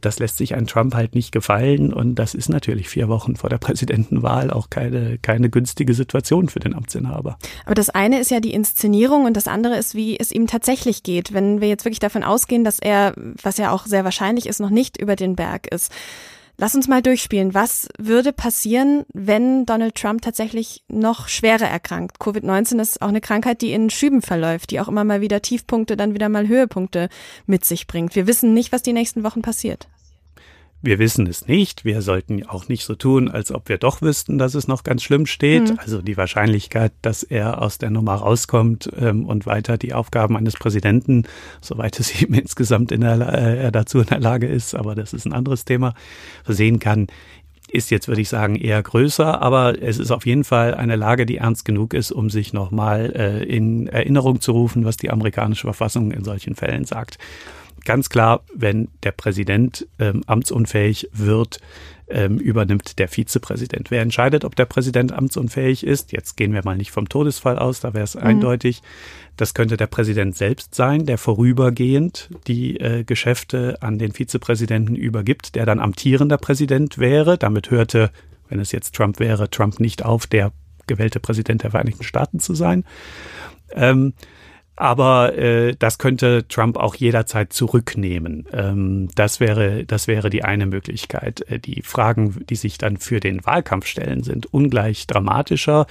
das 0.00 0.18
lässt 0.18 0.36
sich 0.36 0.54
ein 0.54 0.66
Trump 0.66 0.94
halt 0.94 1.14
nicht 1.14 1.32
gefallen. 1.32 1.92
Und 1.92 2.16
das 2.16 2.34
ist 2.34 2.48
natürlich 2.48 2.88
vier 2.88 3.08
Wochen 3.08 3.36
vor 3.36 3.50
der 3.50 3.58
Präsidentenwahl 3.58 4.50
auch 4.50 4.70
keine, 4.70 5.18
keine 5.18 5.50
günstige 5.50 5.94
Situation 5.94 6.48
für 6.48 6.60
den 6.60 6.74
Amtsinhaber. 6.74 7.38
Aber 7.64 7.74
das 7.74 7.90
eine 7.90 8.20
ist 8.20 8.30
ja 8.30 8.40
die 8.40 8.54
Inszenierung 8.54 9.24
und 9.24 9.36
das 9.36 9.48
andere 9.48 9.76
ist, 9.76 9.94
wie 9.94 10.18
es 10.18 10.32
ihm 10.32 10.46
tatsächlich 10.46 11.02
geht. 11.02 11.32
Wenn 11.32 11.60
wir 11.60 11.68
jetzt 11.68 11.84
wirklich 11.84 12.00
davon 12.00 12.24
ausgehen, 12.24 12.64
dass 12.64 12.78
er, 12.78 13.14
was 13.42 13.58
ja 13.58 13.70
auch 13.70 13.86
sehr 13.86 14.04
wahrscheinlich 14.04 14.46
ist, 14.46 14.60
noch 14.60 14.70
nicht 14.70 14.96
über 14.96 15.16
den 15.16 15.36
Berg 15.36 15.66
ist. 15.72 15.92
Lass 16.56 16.74
uns 16.74 16.86
mal 16.86 17.02
durchspielen. 17.02 17.52
Was 17.52 17.88
würde 17.98 18.32
passieren, 18.32 19.04
wenn 19.12 19.66
Donald 19.66 19.96
Trump 19.96 20.22
tatsächlich 20.22 20.84
noch 20.88 21.26
schwerer 21.28 21.66
erkrankt? 21.66 22.18
Covid-19 22.20 22.80
ist 22.80 23.02
auch 23.02 23.08
eine 23.08 23.20
Krankheit, 23.20 23.60
die 23.60 23.72
in 23.72 23.90
Schüben 23.90 24.22
verläuft, 24.22 24.70
die 24.70 24.80
auch 24.80 24.88
immer 24.88 25.02
mal 25.02 25.20
wieder 25.20 25.42
Tiefpunkte, 25.42 25.96
dann 25.96 26.14
wieder 26.14 26.28
mal 26.28 26.46
Höhepunkte 26.46 27.08
mit 27.46 27.64
sich 27.64 27.88
bringt. 27.88 28.14
Wir 28.14 28.28
wissen 28.28 28.54
nicht, 28.54 28.70
was 28.70 28.82
die 28.82 28.92
nächsten 28.92 29.24
Wochen 29.24 29.42
passiert. 29.42 29.88
Wir 30.84 30.98
wissen 30.98 31.26
es 31.26 31.48
nicht. 31.48 31.86
Wir 31.86 32.02
sollten 32.02 32.46
auch 32.46 32.68
nicht 32.68 32.84
so 32.84 32.94
tun, 32.94 33.30
als 33.30 33.50
ob 33.50 33.70
wir 33.70 33.78
doch 33.78 34.02
wüssten, 34.02 34.36
dass 34.36 34.54
es 34.54 34.68
noch 34.68 34.84
ganz 34.84 35.02
schlimm 35.02 35.24
steht. 35.24 35.70
Mhm. 35.70 35.78
Also 35.78 36.02
die 36.02 36.18
Wahrscheinlichkeit, 36.18 36.92
dass 37.00 37.22
er 37.22 37.62
aus 37.62 37.78
der 37.78 37.88
Nummer 37.88 38.16
rauskommt 38.16 38.90
ähm, 38.98 39.24
und 39.24 39.46
weiter 39.46 39.78
die 39.78 39.94
Aufgaben 39.94 40.36
eines 40.36 40.54
Präsidenten, 40.54 41.24
soweit 41.62 41.98
es 41.98 42.20
ihm 42.22 42.34
insgesamt 42.34 42.92
in 42.92 43.00
der, 43.00 43.18
äh, 43.18 43.62
er 43.64 43.72
dazu 43.72 44.00
in 44.00 44.06
der 44.06 44.20
Lage 44.20 44.46
ist, 44.46 44.74
aber 44.74 44.94
das 44.94 45.14
ist 45.14 45.24
ein 45.24 45.32
anderes 45.32 45.64
Thema, 45.64 45.94
sehen 46.46 46.80
kann, 46.80 47.06
ist 47.70 47.90
jetzt, 47.90 48.06
würde 48.06 48.20
ich 48.20 48.28
sagen, 48.28 48.54
eher 48.54 48.82
größer, 48.82 49.40
aber 49.40 49.82
es 49.82 49.98
ist 49.98 50.10
auf 50.10 50.26
jeden 50.26 50.44
Fall 50.44 50.74
eine 50.74 50.96
Lage, 50.96 51.24
die 51.24 51.38
ernst 51.38 51.64
genug 51.64 51.94
ist, 51.94 52.12
um 52.12 52.28
sich 52.28 52.52
nochmal 52.52 53.10
äh, 53.16 53.42
in 53.44 53.86
Erinnerung 53.86 54.42
zu 54.42 54.52
rufen, 54.52 54.84
was 54.84 54.98
die 54.98 55.10
amerikanische 55.10 55.66
Verfassung 55.66 56.12
in 56.12 56.24
solchen 56.24 56.54
Fällen 56.54 56.84
sagt 56.84 57.16
ganz 57.84 58.08
klar, 58.08 58.44
wenn 58.54 58.88
der 59.02 59.12
Präsident 59.12 59.86
ähm, 59.98 60.22
amtsunfähig 60.26 61.08
wird, 61.12 61.60
ähm, 62.08 62.38
übernimmt 62.38 62.98
der 62.98 63.08
Vizepräsident. 63.08 63.90
Wer 63.90 64.02
entscheidet, 64.02 64.44
ob 64.44 64.56
der 64.56 64.66
Präsident 64.66 65.12
amtsunfähig 65.12 65.86
ist? 65.86 66.12
Jetzt 66.12 66.36
gehen 66.36 66.52
wir 66.52 66.62
mal 66.64 66.76
nicht 66.76 66.90
vom 66.90 67.08
Todesfall 67.08 67.58
aus, 67.58 67.80
da 67.80 67.94
wäre 67.94 68.04
es 68.04 68.14
mhm. 68.14 68.22
eindeutig. 68.22 68.82
Das 69.36 69.54
könnte 69.54 69.76
der 69.76 69.86
Präsident 69.86 70.36
selbst 70.36 70.74
sein, 70.74 71.06
der 71.06 71.18
vorübergehend 71.18 72.28
die 72.46 72.78
äh, 72.78 73.04
Geschäfte 73.04 73.78
an 73.80 73.98
den 73.98 74.12
Vizepräsidenten 74.12 74.96
übergibt, 74.96 75.54
der 75.54 75.66
dann 75.66 75.80
amtierender 75.80 76.38
Präsident 76.38 76.98
wäre. 76.98 77.38
Damit 77.38 77.70
hörte, 77.70 78.10
wenn 78.48 78.60
es 78.60 78.72
jetzt 78.72 78.94
Trump 78.94 79.18
wäre, 79.18 79.48
Trump 79.50 79.80
nicht 79.80 80.04
auf, 80.04 80.26
der 80.26 80.52
gewählte 80.86 81.20
Präsident 81.20 81.62
der 81.62 81.70
Vereinigten 81.70 82.04
Staaten 82.04 82.38
zu 82.38 82.54
sein. 82.54 82.84
Ähm, 83.72 84.12
aber 84.76 85.38
äh, 85.38 85.74
das 85.78 85.98
könnte 85.98 86.46
Trump 86.48 86.76
auch 86.76 86.96
jederzeit 86.96 87.52
zurücknehmen. 87.52 88.46
Ähm, 88.52 89.08
das 89.14 89.38
wäre, 89.38 89.84
das 89.84 90.08
wäre 90.08 90.30
die 90.30 90.42
eine 90.42 90.66
Möglichkeit. 90.66 91.48
Äh, 91.48 91.60
die 91.60 91.82
Fragen, 91.82 92.44
die 92.48 92.56
sich 92.56 92.76
dann 92.76 92.96
für 92.96 93.20
den 93.20 93.46
Wahlkampf 93.46 93.86
stellen, 93.86 94.24
sind 94.24 94.52
ungleich 94.52 95.06
dramatischer. 95.06 95.86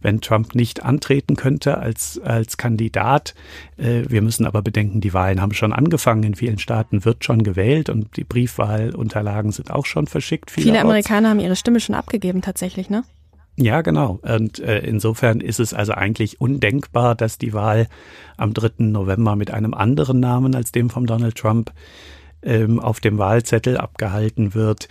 Wenn 0.00 0.20
Trump 0.20 0.54
nicht 0.54 0.84
antreten 0.84 1.34
könnte 1.34 1.78
als 1.78 2.20
als 2.22 2.56
Kandidat, 2.56 3.34
äh, 3.76 4.02
wir 4.08 4.22
müssen 4.22 4.46
aber 4.46 4.62
bedenken, 4.62 5.00
die 5.00 5.14
Wahlen 5.14 5.40
haben 5.40 5.52
schon 5.52 5.72
angefangen. 5.72 6.22
In 6.22 6.34
vielen 6.36 6.58
Staaten 6.58 7.04
wird 7.04 7.24
schon 7.24 7.42
gewählt 7.42 7.90
und 7.90 8.16
die 8.16 8.24
Briefwahlunterlagen 8.24 9.50
sind 9.50 9.72
auch 9.72 9.86
schon 9.86 10.06
verschickt. 10.06 10.52
Viele 10.52 10.80
Amerikaner 10.80 11.30
haben 11.30 11.40
ihre 11.40 11.56
Stimme 11.56 11.80
schon 11.80 11.96
abgegeben, 11.96 12.40
tatsächlich, 12.40 12.88
ne? 12.88 13.02
Ja, 13.60 13.82
genau. 13.82 14.20
Und 14.22 14.60
äh, 14.60 14.78
insofern 14.78 15.40
ist 15.40 15.58
es 15.58 15.74
also 15.74 15.92
eigentlich 15.92 16.40
undenkbar, 16.40 17.16
dass 17.16 17.38
die 17.38 17.52
Wahl 17.52 17.88
am 18.36 18.54
3. 18.54 18.84
November 18.84 19.34
mit 19.34 19.50
einem 19.50 19.74
anderen 19.74 20.20
Namen 20.20 20.54
als 20.54 20.70
dem 20.70 20.90
von 20.90 21.06
Donald 21.06 21.34
Trump 21.36 21.72
ähm, 22.40 22.78
auf 22.78 23.00
dem 23.00 23.18
Wahlzettel 23.18 23.76
abgehalten 23.76 24.54
wird 24.54 24.88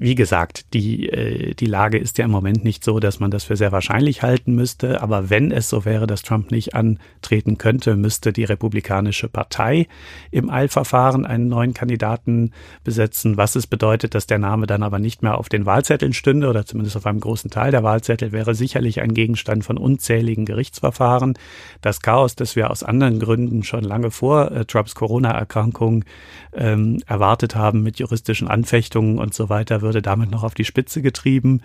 wie 0.00 0.14
gesagt, 0.14 0.72
die, 0.74 1.08
äh, 1.08 1.54
die 1.54 1.66
Lage 1.66 1.98
ist 1.98 2.18
ja 2.18 2.24
im 2.24 2.30
Moment 2.30 2.62
nicht 2.62 2.84
so, 2.84 3.00
dass 3.00 3.18
man 3.18 3.32
das 3.32 3.44
für 3.44 3.56
sehr 3.56 3.72
wahrscheinlich 3.72 4.22
halten 4.22 4.54
müsste. 4.54 5.02
Aber 5.02 5.28
wenn 5.28 5.50
es 5.50 5.68
so 5.68 5.84
wäre, 5.84 6.06
dass 6.06 6.22
Trump 6.22 6.52
nicht 6.52 6.74
antreten 6.74 7.58
könnte, 7.58 7.96
müsste 7.96 8.32
die 8.32 8.44
Republikanische 8.44 9.28
Partei 9.28 9.88
im 10.30 10.50
Eilverfahren 10.50 11.26
einen 11.26 11.48
neuen 11.48 11.74
Kandidaten 11.74 12.52
besetzen, 12.84 13.36
was 13.36 13.56
es 13.56 13.66
bedeutet, 13.66 14.14
dass 14.14 14.28
der 14.28 14.38
Name 14.38 14.68
dann 14.68 14.84
aber 14.84 15.00
nicht 15.00 15.22
mehr 15.22 15.36
auf 15.36 15.48
den 15.48 15.66
Wahlzetteln 15.66 16.12
stünde 16.12 16.48
oder 16.48 16.64
zumindest 16.64 16.96
auf 16.96 17.06
einem 17.06 17.20
großen 17.20 17.50
Teil 17.50 17.72
der 17.72 17.82
Wahlzettel 17.82 18.30
wäre 18.30 18.54
sicherlich 18.54 19.00
ein 19.00 19.14
Gegenstand 19.14 19.64
von 19.64 19.78
unzähligen 19.78 20.44
Gerichtsverfahren. 20.44 21.34
Das 21.80 22.02
Chaos, 22.02 22.36
das 22.36 22.54
wir 22.54 22.70
aus 22.70 22.84
anderen 22.84 23.18
Gründen 23.18 23.64
schon 23.64 23.82
lange 23.82 24.12
vor 24.12 24.52
äh, 24.52 24.64
Trumps 24.64 24.94
Corona-Erkrankung 24.94 26.04
ähm, 26.52 27.02
erwartet 27.06 27.56
haben 27.56 27.82
mit 27.82 27.98
juristischen 27.98 28.46
Anfechtungen 28.46 29.18
und 29.18 29.34
so 29.34 29.48
weiter, 29.48 29.82
würde 29.88 30.02
damit 30.02 30.30
noch 30.30 30.44
auf 30.44 30.54
die 30.54 30.64
Spitze 30.64 31.02
getrieben. 31.02 31.62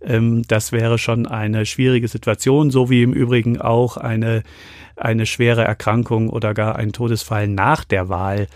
Ähm, 0.00 0.42
das 0.48 0.72
wäre 0.72 0.96
schon 0.98 1.26
eine 1.26 1.66
schwierige 1.66 2.08
Situation, 2.08 2.70
so 2.70 2.88
wie 2.88 3.02
im 3.02 3.12
Übrigen 3.12 3.60
auch 3.60 3.96
eine, 3.96 4.42
eine 4.96 5.26
schwere 5.26 5.64
Erkrankung 5.64 6.30
oder 6.30 6.54
gar 6.54 6.76
ein 6.76 6.92
Todesfall 6.92 7.48
nach 7.48 7.84
der 7.84 8.08
Wahl 8.08 8.46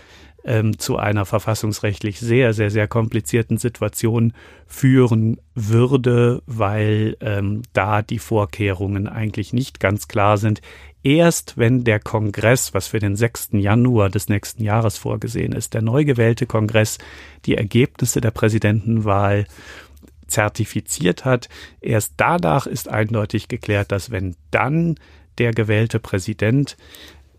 ähm, 0.45 0.79
zu 0.79 0.97
einer 0.97 1.25
verfassungsrechtlich 1.25 2.19
sehr, 2.19 2.53
sehr, 2.53 2.71
sehr 2.71 2.87
komplizierten 2.87 3.57
Situation 3.57 4.33
führen 4.65 5.37
würde, 5.53 6.41
weil 6.45 7.17
ähm, 7.19 7.63
da 7.73 8.01
die 8.01 8.19
Vorkehrungen 8.19 9.07
eigentlich 9.07 9.53
nicht 9.53 9.79
ganz 9.79 10.07
klar 10.07 10.37
sind. 10.37 10.61
Erst 11.03 11.57
wenn 11.57 11.83
der 11.85 11.99
Kongress, 11.99 12.73
was 12.73 12.87
für 12.87 12.99
den 12.99 13.15
6. 13.15 13.49
Januar 13.53 14.09
des 14.09 14.27
nächsten 14.27 14.63
Jahres 14.63 14.97
vorgesehen 14.97 15.53
ist, 15.53 15.73
der 15.73 15.81
neu 15.81 16.03
gewählte 16.03 16.45
Kongress 16.45 16.97
die 17.45 17.55
Ergebnisse 17.55 18.19
der 18.19 18.31
Präsidentenwahl 18.31 19.45
zertifiziert 20.27 21.25
hat, 21.25 21.49
erst 21.81 22.13
danach 22.17 22.67
ist 22.67 22.89
eindeutig 22.89 23.47
geklärt, 23.47 23.91
dass 23.91 24.11
wenn 24.11 24.35
dann 24.51 24.95
der 25.37 25.53
gewählte 25.53 25.99
Präsident 25.99 26.75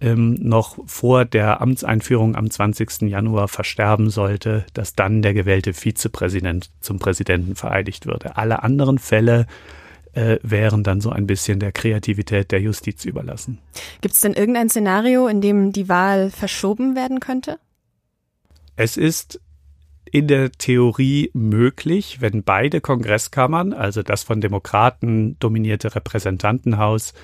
ähm, 0.00 0.34
noch 0.40 0.78
vor 0.86 1.26
der 1.26 1.60
Amtseinführung 1.60 2.34
am 2.34 2.50
20. 2.50 3.02
Januar 3.02 3.48
versterben 3.48 4.08
sollte, 4.10 4.64
dass 4.72 4.94
dann 4.94 5.20
der 5.20 5.34
gewählte 5.34 5.74
Vizepräsident 5.74 6.70
zum 6.80 6.98
Präsidenten 6.98 7.54
vereidigt 7.54 8.06
würde. 8.06 8.36
Alle 8.36 8.62
anderen 8.62 8.98
Fälle 8.98 9.46
äh, 10.12 10.38
wären 10.42 10.82
dann 10.82 11.00
so 11.00 11.10
ein 11.10 11.26
bisschen 11.26 11.60
der 11.60 11.72
Kreativität 11.72 12.50
der 12.52 12.60
Justiz 12.60 13.04
überlassen. 13.04 13.58
Gibt 14.00 14.14
es 14.14 14.20
denn 14.20 14.34
irgendein 14.34 14.68
Szenario, 14.68 15.28
in 15.28 15.40
dem 15.40 15.72
die 15.72 15.88
Wahl 15.88 16.30
verschoben 16.30 16.96
werden 16.96 17.20
könnte? 17.20 17.58
Es 18.76 18.96
ist 18.96 19.40
in 20.10 20.26
der 20.26 20.50
Theorie 20.52 21.30
möglich, 21.34 22.20
wenn 22.20 22.42
beide 22.42 22.80
Kongresskammern, 22.80 23.72
also 23.72 24.02
das 24.02 24.22
von 24.22 24.40
Demokraten 24.40 25.38
dominierte 25.38 25.94
Repräsentantenhaus 25.94 27.14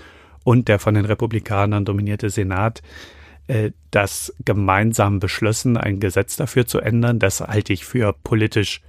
und 0.45 0.69
der 0.69 0.79
von 0.79 0.95
den 0.95 1.05
Republikanern 1.05 1.85
dominierte 1.85 2.31
Senat, 2.31 2.83
äh, 3.49 3.73
das 3.91 4.35
gemeinsam 4.45 5.19
beschlossen, 5.19 5.77
ein 5.77 5.99
Gesetz 5.99 6.37
dafür 6.37 6.67
zu 6.67 6.81
ändern. 6.81 7.19
Das 7.19 7.41
halte 7.41 7.73
ich 7.73 7.85
für 7.85 8.13
politisch 8.13 8.83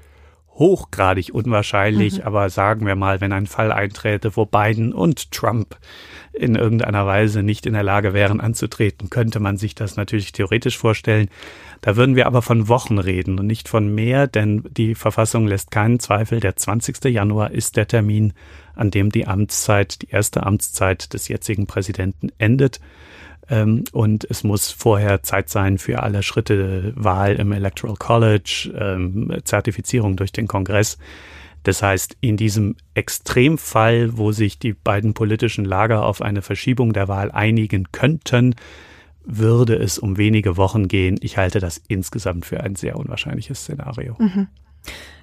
hochgradig 0.57 1.33
unwahrscheinlich, 1.33 2.19
mhm. 2.19 2.23
aber 2.23 2.49
sagen 2.49 2.85
wir 2.85 2.95
mal, 2.95 3.21
wenn 3.21 3.31
ein 3.31 3.47
Fall 3.47 3.71
einträte, 3.71 4.35
wo 4.35 4.45
Biden 4.45 4.93
und 4.93 5.31
Trump 5.31 5.77
in 6.33 6.55
irgendeiner 6.55 7.05
Weise 7.05 7.43
nicht 7.43 7.65
in 7.65 7.73
der 7.73 7.83
Lage 7.83 8.13
wären 8.13 8.39
anzutreten, 8.39 9.09
könnte 9.09 9.39
man 9.39 9.57
sich 9.57 9.75
das 9.75 9.95
natürlich 9.95 10.31
theoretisch 10.31 10.77
vorstellen. 10.77 11.29
Da 11.81 11.95
würden 11.95 12.15
wir 12.15 12.27
aber 12.27 12.41
von 12.41 12.67
Wochen 12.67 12.99
reden 12.99 13.39
und 13.39 13.47
nicht 13.47 13.69
von 13.69 13.93
mehr, 13.93 14.27
denn 14.27 14.63
die 14.69 14.95
Verfassung 14.95 15.47
lässt 15.47 15.71
keinen 15.71 15.99
Zweifel, 15.99 16.39
der 16.39 16.55
20. 16.55 17.05
Januar 17.05 17.51
ist 17.51 17.77
der 17.77 17.87
Termin, 17.87 18.33
an 18.75 18.91
dem 18.91 19.11
die 19.11 19.27
Amtszeit, 19.27 20.01
die 20.01 20.09
erste 20.09 20.43
Amtszeit 20.43 21.13
des 21.13 21.27
jetzigen 21.27 21.67
Präsidenten 21.67 22.29
endet. 22.37 22.79
Ähm, 23.49 23.83
und 23.91 24.25
es 24.29 24.43
muss 24.43 24.71
vorher 24.71 25.23
Zeit 25.23 25.49
sein 25.49 25.77
für 25.77 26.03
alle 26.03 26.23
Schritte 26.23 26.93
Wahl 26.95 27.35
im 27.35 27.51
Electoral 27.51 27.95
College, 27.95 28.71
ähm, 28.77 29.37
Zertifizierung 29.43 30.15
durch 30.15 30.31
den 30.31 30.47
Kongress. 30.47 30.97
Das 31.63 31.83
heißt, 31.83 32.17
in 32.21 32.37
diesem 32.37 32.75
Extremfall, 32.93 34.17
wo 34.17 34.31
sich 34.31 34.59
die 34.59 34.73
beiden 34.73 35.13
politischen 35.13 35.65
Lager 35.65 36.05
auf 36.05 36.21
eine 36.21 36.41
Verschiebung 36.41 36.93
der 36.93 37.07
Wahl 37.07 37.31
einigen 37.31 37.91
könnten, 37.91 38.55
würde 39.25 39.75
es 39.75 39.99
um 39.99 40.17
wenige 40.17 40.55
Wochen 40.55 40.87
gehen. 40.87 41.17
Ich 41.21 41.37
halte 41.37 41.59
das 41.59 41.81
insgesamt 41.87 42.45
für 42.45 42.61
ein 42.61 42.75
sehr 42.75 42.95
unwahrscheinliches 42.95 43.61
Szenario. 43.61 44.15
Mhm. 44.17 44.47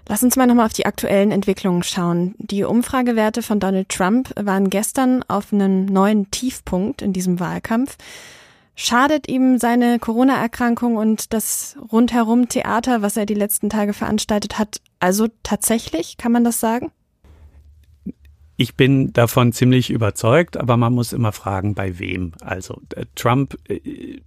Lass 0.06 0.22
uns 0.22 0.36
mal 0.36 0.46
nochmal 0.46 0.66
auf 0.66 0.72
die 0.72 0.86
aktuellen 0.86 1.30
Entwicklungen 1.30 1.82
schauen. 1.82 2.34
Die 2.38 2.64
Umfragewerte 2.64 3.42
von 3.42 3.58
Donald 3.58 3.88
Trump 3.88 4.32
waren 4.36 4.68
gestern 4.68 5.22
auf 5.28 5.52
einem 5.52 5.86
neuen 5.86 6.30
Tiefpunkt 6.30 7.00
in 7.00 7.12
diesem 7.12 7.40
Wahlkampf. 7.40 7.96
Schadet 8.76 9.28
ihm 9.28 9.58
seine 9.58 9.98
Corona-Erkrankung 9.98 10.96
und 10.96 11.32
das 11.32 11.76
rundherum 11.92 12.48
Theater, 12.48 13.02
was 13.02 13.16
er 13.16 13.24
die 13.24 13.34
letzten 13.34 13.70
Tage 13.70 13.92
veranstaltet 13.92 14.58
hat, 14.58 14.80
also 14.98 15.28
tatsächlich, 15.42 16.16
kann 16.16 16.32
man 16.32 16.44
das 16.44 16.60
sagen? 16.60 16.90
Ich 18.56 18.74
bin 18.74 19.12
davon 19.12 19.52
ziemlich 19.52 19.90
überzeugt, 19.90 20.56
aber 20.56 20.76
man 20.76 20.92
muss 20.92 21.12
immer 21.12 21.32
fragen, 21.32 21.74
bei 21.74 21.98
wem. 21.98 22.32
Also 22.40 22.80
äh, 22.94 23.06
Trump 23.14 23.56
äh, 23.68 24.20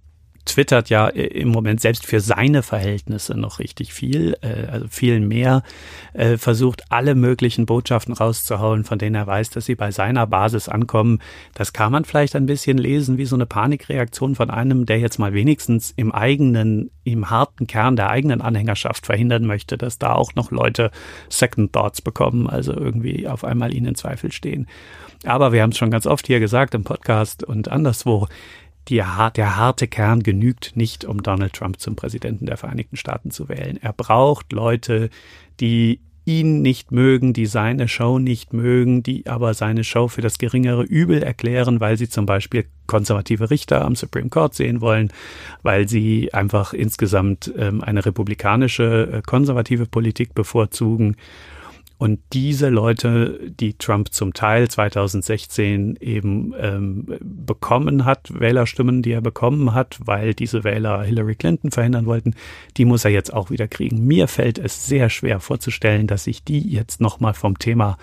twittert 0.48 0.90
ja 0.90 1.08
äh, 1.08 1.26
im 1.26 1.48
Moment 1.48 1.80
selbst 1.80 2.06
für 2.06 2.20
seine 2.20 2.62
Verhältnisse 2.62 3.38
noch 3.38 3.58
richtig 3.58 3.92
viel, 3.92 4.36
äh, 4.40 4.66
also 4.70 4.88
viel 4.88 5.20
mehr, 5.20 5.62
äh, 6.14 6.36
versucht 6.36 6.82
alle 6.90 7.14
möglichen 7.14 7.66
Botschaften 7.66 8.14
rauszuhauen, 8.14 8.84
von 8.84 8.98
denen 8.98 9.14
er 9.14 9.26
weiß, 9.26 9.50
dass 9.50 9.66
sie 9.66 9.74
bei 9.74 9.90
seiner 9.90 10.26
Basis 10.26 10.68
ankommen. 10.68 11.20
Das 11.54 11.72
kann 11.72 11.92
man 11.92 12.04
vielleicht 12.04 12.34
ein 12.36 12.46
bisschen 12.46 12.78
lesen 12.78 13.18
wie 13.18 13.26
so 13.26 13.36
eine 13.36 13.46
Panikreaktion 13.46 14.34
von 14.34 14.50
einem, 14.50 14.86
der 14.86 14.98
jetzt 14.98 15.18
mal 15.18 15.34
wenigstens 15.34 15.92
im 15.96 16.12
eigenen, 16.12 16.90
im 17.04 17.30
harten 17.30 17.66
Kern 17.66 17.96
der 17.96 18.10
eigenen 18.10 18.40
Anhängerschaft 18.40 19.06
verhindern 19.06 19.44
möchte, 19.44 19.78
dass 19.78 19.98
da 19.98 20.14
auch 20.14 20.34
noch 20.34 20.50
Leute 20.50 20.90
Second 21.28 21.72
Thoughts 21.72 22.02
bekommen, 22.02 22.48
also 22.48 22.72
irgendwie 22.72 23.28
auf 23.28 23.44
einmal 23.44 23.74
ihnen 23.74 23.94
Zweifel 23.94 24.32
stehen. 24.32 24.66
Aber 25.24 25.52
wir 25.52 25.62
haben 25.62 25.70
es 25.70 25.78
schon 25.78 25.90
ganz 25.90 26.06
oft 26.06 26.26
hier 26.26 26.40
gesagt 26.40 26.74
im 26.74 26.84
Podcast 26.84 27.42
und 27.42 27.68
anderswo, 27.68 28.28
die, 28.88 28.96
der 29.36 29.56
harte 29.56 29.88
Kern 29.88 30.22
genügt 30.22 30.72
nicht, 30.74 31.04
um 31.04 31.22
Donald 31.22 31.52
Trump 31.52 31.80
zum 31.80 31.96
Präsidenten 31.96 32.46
der 32.46 32.56
Vereinigten 32.56 32.96
Staaten 32.96 33.30
zu 33.30 33.48
wählen. 33.48 33.78
Er 33.80 33.92
braucht 33.92 34.52
Leute, 34.52 35.10
die 35.60 36.00
ihn 36.28 36.60
nicht 36.60 36.92
mögen, 36.92 37.32
die 37.32 37.46
seine 37.46 37.88
Show 37.88 38.18
nicht 38.18 38.52
mögen, 38.52 39.02
die 39.02 39.26
aber 39.26 39.54
seine 39.54 39.82
Show 39.82 40.08
für 40.08 40.20
das 40.20 40.36
geringere 40.36 40.82
Übel 40.82 41.22
erklären, 41.22 41.80
weil 41.80 41.96
sie 41.96 42.10
zum 42.10 42.26
Beispiel 42.26 42.66
konservative 42.86 43.50
Richter 43.50 43.82
am 43.82 43.96
Supreme 43.96 44.28
Court 44.28 44.54
sehen 44.54 44.82
wollen, 44.82 45.10
weil 45.62 45.88
sie 45.88 46.34
einfach 46.34 46.74
insgesamt 46.74 47.50
ähm, 47.56 47.82
eine 47.82 48.04
republikanische, 48.04 49.10
äh, 49.10 49.22
konservative 49.22 49.86
Politik 49.86 50.34
bevorzugen 50.34 51.16
und 51.98 52.20
diese 52.32 52.68
Leute, 52.68 53.50
die 53.50 53.74
Trump 53.74 54.12
zum 54.12 54.32
Teil 54.32 54.68
2016 54.68 55.96
eben 56.00 56.54
ähm, 56.56 57.18
bekommen 57.20 58.04
hat, 58.04 58.38
Wählerstimmen, 58.38 59.02
die 59.02 59.10
er 59.10 59.20
bekommen 59.20 59.74
hat, 59.74 59.98
weil 60.04 60.32
diese 60.32 60.62
Wähler 60.62 61.02
Hillary 61.02 61.34
Clinton 61.34 61.72
verhindern 61.72 62.06
wollten, 62.06 62.34
die 62.76 62.84
muss 62.84 63.04
er 63.04 63.10
jetzt 63.10 63.34
auch 63.34 63.50
wieder 63.50 63.66
kriegen. 63.66 64.06
Mir 64.06 64.28
fällt 64.28 64.58
es 64.58 64.86
sehr 64.86 65.10
schwer 65.10 65.40
vorzustellen, 65.40 66.06
dass 66.06 66.24
sich 66.24 66.44
die 66.44 66.60
jetzt 66.60 67.00
nochmal 67.00 67.34
vom 67.34 67.58
Thema 67.58 67.98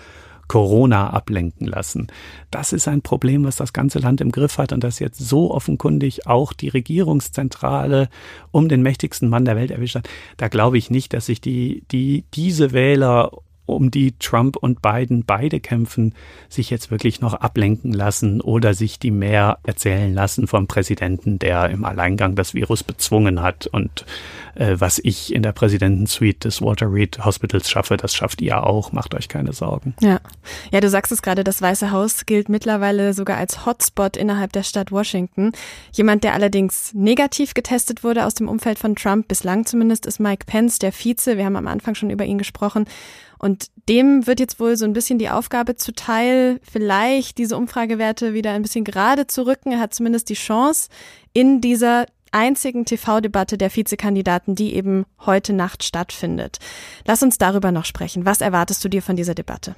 Corona 0.46 1.10
ablenken 1.10 1.66
lassen. 1.66 2.08
Das 2.50 2.72
ist 2.72 2.88
ein 2.88 3.02
Problem, 3.02 3.44
was 3.44 3.56
das 3.56 3.72
ganze 3.72 3.98
Land 3.98 4.20
im 4.20 4.30
Griff 4.30 4.58
hat 4.58 4.72
und 4.72 4.84
das 4.84 4.98
jetzt 4.98 5.18
so 5.18 5.52
offenkundig 5.52 6.26
auch 6.26 6.52
die 6.52 6.68
Regierungszentrale 6.68 8.08
um 8.52 8.68
den 8.68 8.82
mächtigsten 8.82 9.28
Mann 9.28 9.44
der 9.46 9.56
Welt 9.56 9.70
erwischt 9.70 9.96
hat. 9.96 10.08
Da 10.36 10.48
glaube 10.48 10.78
ich 10.78 10.90
nicht, 10.90 11.14
dass 11.14 11.26
sich 11.26 11.40
die, 11.40 11.82
die, 11.90 12.24
diese 12.34 12.72
Wähler 12.72 13.32
um 13.66 13.90
die 13.90 14.12
Trump 14.18 14.56
und 14.56 14.80
Biden 14.80 15.24
beide 15.26 15.60
kämpfen, 15.60 16.14
sich 16.48 16.70
jetzt 16.70 16.90
wirklich 16.90 17.20
noch 17.20 17.34
ablenken 17.34 17.92
lassen 17.92 18.40
oder 18.40 18.74
sich 18.74 18.98
die 18.98 19.10
mehr 19.10 19.58
erzählen 19.64 20.14
lassen 20.14 20.46
vom 20.46 20.66
Präsidenten, 20.66 21.38
der 21.38 21.70
im 21.70 21.84
Alleingang 21.84 22.36
das 22.36 22.54
Virus 22.54 22.82
bezwungen 22.82 23.42
hat. 23.42 23.66
Und 23.66 24.06
äh, 24.54 24.76
was 24.78 24.98
ich 24.98 25.34
in 25.34 25.42
der 25.42 25.52
Präsidentensuite 25.52 26.48
des 26.48 26.62
Walter 26.62 26.92
Reed 26.92 27.24
Hospitals 27.24 27.68
schaffe, 27.68 27.96
das 27.96 28.14
schafft 28.14 28.40
ihr 28.40 28.64
auch. 28.64 28.92
Macht 28.92 29.14
euch 29.14 29.28
keine 29.28 29.52
Sorgen. 29.52 29.94
Ja, 30.00 30.20
ja, 30.70 30.80
du 30.80 30.88
sagst 30.88 31.12
es 31.12 31.22
gerade, 31.22 31.44
das 31.44 31.60
Weiße 31.60 31.90
Haus 31.90 32.26
gilt 32.26 32.48
mittlerweile 32.48 33.12
sogar 33.12 33.36
als 33.36 33.66
Hotspot 33.66 34.16
innerhalb 34.16 34.52
der 34.52 34.62
Stadt 34.62 34.92
Washington. 34.92 35.52
Jemand, 35.92 36.24
der 36.24 36.34
allerdings 36.34 36.94
negativ 36.94 37.54
getestet 37.54 38.04
wurde 38.04 38.24
aus 38.24 38.34
dem 38.34 38.48
Umfeld 38.48 38.78
von 38.78 38.94
Trump, 38.96 39.28
bislang 39.28 39.66
zumindest, 39.66 40.06
ist 40.06 40.20
Mike 40.20 40.46
Pence, 40.46 40.78
der 40.78 40.92
Vize. 40.92 41.36
Wir 41.36 41.44
haben 41.44 41.56
am 41.56 41.66
Anfang 41.66 41.94
schon 41.94 42.10
über 42.10 42.24
ihn 42.24 42.38
gesprochen. 42.38 42.86
Und 43.38 43.70
dem 43.88 44.26
wird 44.26 44.40
jetzt 44.40 44.60
wohl 44.60 44.76
so 44.76 44.84
ein 44.84 44.92
bisschen 44.92 45.18
die 45.18 45.30
Aufgabe 45.30 45.76
zuteil, 45.76 46.60
vielleicht 46.62 47.38
diese 47.38 47.56
Umfragewerte 47.56 48.34
wieder 48.34 48.52
ein 48.52 48.62
bisschen 48.62 48.84
gerade 48.84 49.26
zu 49.26 49.46
rücken. 49.46 49.72
Er 49.72 49.80
hat 49.80 49.94
zumindest 49.94 50.28
die 50.28 50.34
Chance, 50.34 50.88
in 51.32 51.60
dieser 51.60 52.06
einzigen 52.32 52.84
TV-Debatte 52.84 53.58
der 53.58 53.74
Vizekandidaten, 53.74 54.54
die 54.54 54.74
eben 54.74 55.06
heute 55.24 55.52
Nacht 55.52 55.84
stattfindet. 55.84 56.58
Lass 57.06 57.22
uns 57.22 57.38
darüber 57.38 57.72
noch 57.72 57.84
sprechen. 57.84 58.26
Was 58.26 58.40
erwartest 58.40 58.84
du 58.84 58.88
dir 58.88 59.02
von 59.02 59.16
dieser 59.16 59.34
Debatte? 59.34 59.74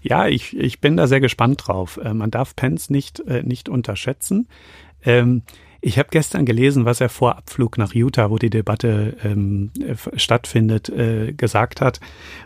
Ja, 0.00 0.26
ich, 0.28 0.56
ich 0.56 0.80
bin 0.80 0.96
da 0.96 1.06
sehr 1.06 1.20
gespannt 1.20 1.66
drauf. 1.66 1.98
Äh, 2.02 2.14
man 2.14 2.30
darf 2.30 2.56
Pence 2.56 2.90
nicht, 2.90 3.20
äh, 3.20 3.42
nicht 3.42 3.68
unterschätzen. 3.68 4.48
Ähm, 5.04 5.42
ich 5.80 5.98
habe 5.98 6.08
gestern 6.10 6.44
gelesen, 6.44 6.84
was 6.84 7.00
er 7.00 7.08
vor 7.08 7.36
Abflug 7.36 7.78
nach 7.78 7.94
Utah, 7.94 8.30
wo 8.30 8.38
die 8.38 8.50
Debatte 8.50 9.16
ähm, 9.22 9.70
stattfindet, 10.14 10.88
äh, 10.88 11.32
gesagt 11.32 11.80
hat. 11.80 12.00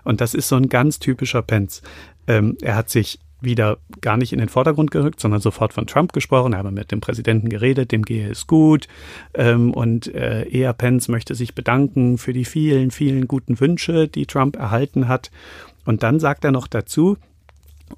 Und 0.04 0.20
das 0.20 0.34
ist 0.34 0.48
so 0.48 0.56
ein 0.56 0.68
ganz 0.68 0.98
typischer 0.98 1.42
Pence. 1.42 1.82
Ähm, 2.26 2.56
er 2.60 2.76
hat 2.76 2.90
sich 2.90 3.18
wieder 3.40 3.78
gar 4.00 4.16
nicht 4.16 4.32
in 4.32 4.38
den 4.38 4.48
Vordergrund 4.48 4.90
gerückt, 4.90 5.18
sondern 5.18 5.40
sofort 5.40 5.72
von 5.72 5.86
Trump 5.86 6.12
gesprochen. 6.12 6.52
Er 6.52 6.60
habe 6.60 6.70
mit 6.70 6.92
dem 6.92 7.00
Präsidenten 7.00 7.48
geredet, 7.48 7.90
dem 7.90 8.02
gehe 8.02 8.30
es 8.30 8.46
gut. 8.46 8.86
Ähm, 9.34 9.72
und 9.72 10.14
äh, 10.14 10.48
er, 10.48 10.72
Pence, 10.72 11.08
möchte 11.08 11.34
sich 11.34 11.54
bedanken 11.54 12.18
für 12.18 12.32
die 12.32 12.44
vielen, 12.44 12.90
vielen 12.90 13.26
guten 13.26 13.58
Wünsche, 13.58 14.08
die 14.08 14.26
Trump 14.26 14.56
erhalten 14.56 15.08
hat. 15.08 15.30
Und 15.84 16.02
dann 16.02 16.20
sagt 16.20 16.44
er 16.44 16.52
noch 16.52 16.68
dazu, 16.68 17.16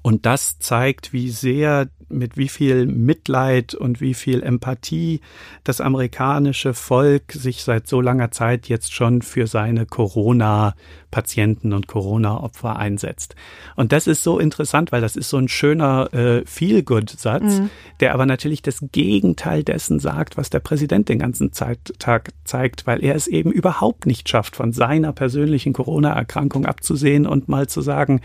und 0.01 0.25
das 0.25 0.59
zeigt, 0.59 1.13
wie 1.13 1.29
sehr, 1.29 1.87
mit 2.09 2.37
wie 2.37 2.49
viel 2.49 2.85
Mitleid 2.85 3.73
und 3.73 3.99
wie 3.99 4.13
viel 4.13 4.43
Empathie 4.43 5.21
das 5.63 5.81
amerikanische 5.81 6.73
Volk 6.73 7.31
sich 7.31 7.63
seit 7.63 7.87
so 7.87 8.01
langer 8.01 8.31
Zeit 8.31 8.67
jetzt 8.67 8.93
schon 8.93 9.21
für 9.21 9.47
seine 9.47 9.85
Corona-Patienten 9.85 11.73
und 11.73 11.87
Corona-Opfer 11.87 12.75
einsetzt. 12.77 13.35
Und 13.75 13.91
das 13.91 14.05
ist 14.07 14.23
so 14.23 14.37
interessant, 14.37 14.91
weil 14.91 15.01
das 15.01 15.15
ist 15.15 15.29
so 15.29 15.37
ein 15.37 15.47
schöner 15.47 16.13
äh, 16.13 16.45
Feel-Good-Satz, 16.45 17.59
mhm. 17.59 17.69
der 17.99 18.13
aber 18.13 18.25
natürlich 18.25 18.61
das 18.61 18.85
Gegenteil 18.91 19.63
dessen 19.63 19.99
sagt, 19.99 20.37
was 20.37 20.49
der 20.49 20.59
Präsident 20.59 21.09
den 21.09 21.19
ganzen 21.19 21.51
Tag 21.51 22.29
zeigt, 22.43 22.85
weil 22.85 23.03
er 23.03 23.15
es 23.15 23.27
eben 23.27 23.51
überhaupt 23.51 24.05
nicht 24.05 24.29
schafft, 24.29 24.55
von 24.55 24.73
seiner 24.73 25.11
persönlichen 25.11 25.73
Corona-Erkrankung 25.73 26.65
abzusehen 26.65 27.25
und 27.25 27.49
mal 27.49 27.67
zu 27.67 27.81
sagen, 27.81 28.21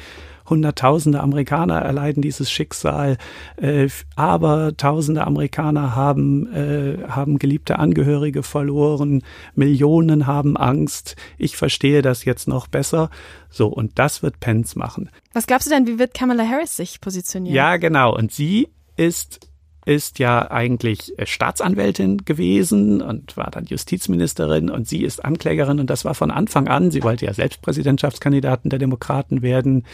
Hunderttausende 0.51 1.21
Amerikaner 1.21 1.79
erleiden 1.79 2.23
dieses 2.23 2.51
Schicksal, 2.51 3.17
äh, 3.57 3.89
aber 4.17 4.77
Tausende 4.77 5.27
Amerikaner 5.27 5.95
haben, 5.97 6.53
äh, 6.53 6.99
haben 7.09 7.39
geliebte 7.39 7.79
Angehörige 7.79 8.43
verloren, 8.43 9.23
Millionen 9.55 10.27
haben 10.27 10.57
Angst. 10.57 11.17
Ich 11.39 11.57
verstehe 11.57 12.03
das 12.03 12.25
jetzt 12.25 12.49
noch 12.49 12.67
besser. 12.67 13.11
So, 13.49 13.69
und 13.69 13.99
das 13.99 14.23
wird 14.23 14.41
Pence 14.41 14.77
machen. 14.77 15.11
Was 15.33 15.47
glaubst 15.47 15.67
du 15.67 15.71
denn, 15.71 15.87
wie 15.87 15.99
wird 15.99 16.15
Kamala 16.15 16.47
Harris 16.47 16.77
sich 16.77 17.01
positionieren? 17.01 17.55
Ja, 17.55 17.77
genau. 17.77 18.15
Und 18.15 18.33
sie 18.33 18.69
ist 18.97 19.50
ist 19.91 20.21
ja 20.21 20.49
eigentlich 20.53 21.19
äh, 21.19 21.27
Staatsanwältin 21.27 22.25
gewesen 22.25 23.03
und 23.03 23.37
war 23.37 23.51
dann 23.51 23.65
Justizministerin 23.65 24.71
und 24.71 24.87
sie 24.87 25.03
ist 25.03 25.25
Anklägerin 25.25 25.81
und 25.81 25.91
das 25.91 26.05
war 26.05 26.15
von 26.15 26.31
Anfang 26.31 26.69
an, 26.69 26.93
sie 26.93 27.03
wollte 27.03 27.27
ja 27.27 27.35
selbst 27.35 27.61
Präsidentschaftskandidaten 27.61 28.71
der 28.71 28.79
Demokraten 28.79 29.43
werden, 29.43 29.85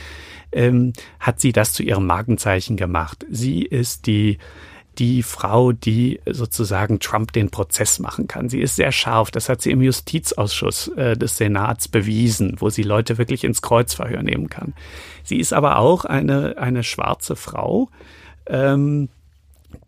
ähm, 0.53 0.93
hat 1.19 1.41
sie 1.41 1.53
das 1.53 1.73
zu 1.73 1.83
ihrem 1.83 2.07
Markenzeichen 2.07 2.77
gemacht. 2.77 3.25
Sie 3.31 3.63
ist 3.63 4.07
die 4.07 4.37
die 4.99 5.23
Frau, 5.23 5.73
die 5.73 6.21
sozusagen 6.25 7.01
Trump 7.01 7.33
den 7.33 7.51
Prozess 7.51 7.99
machen 7.99 8.29
kann. 8.29 8.49
Sie 8.49 8.61
ist 8.61 8.77
sehr 8.77 8.93
scharf. 8.93 9.31
Das 9.31 9.51
hat 9.51 9.61
sie 9.61 9.71
im 9.71 9.83
Justizausschuss 9.83 10.89
äh, 10.97 11.19
des 11.19 11.37
Senats 11.37 11.89
bewiesen, 11.89 12.57
wo 12.61 12.71
sie 12.71 12.83
Leute 12.83 13.19
wirklich 13.19 13.45
ins 13.45 13.61
Kreuzverhör 13.61 14.23
nehmen 14.23 14.49
kann. 14.49 14.73
Sie 15.23 15.37
ist 15.37 15.53
aber 15.53 15.81
auch 15.81 16.07
eine, 16.07 16.57
eine 16.57 16.83
schwarze 16.83 17.37
Frau, 17.37 17.91
ähm, 18.47 19.11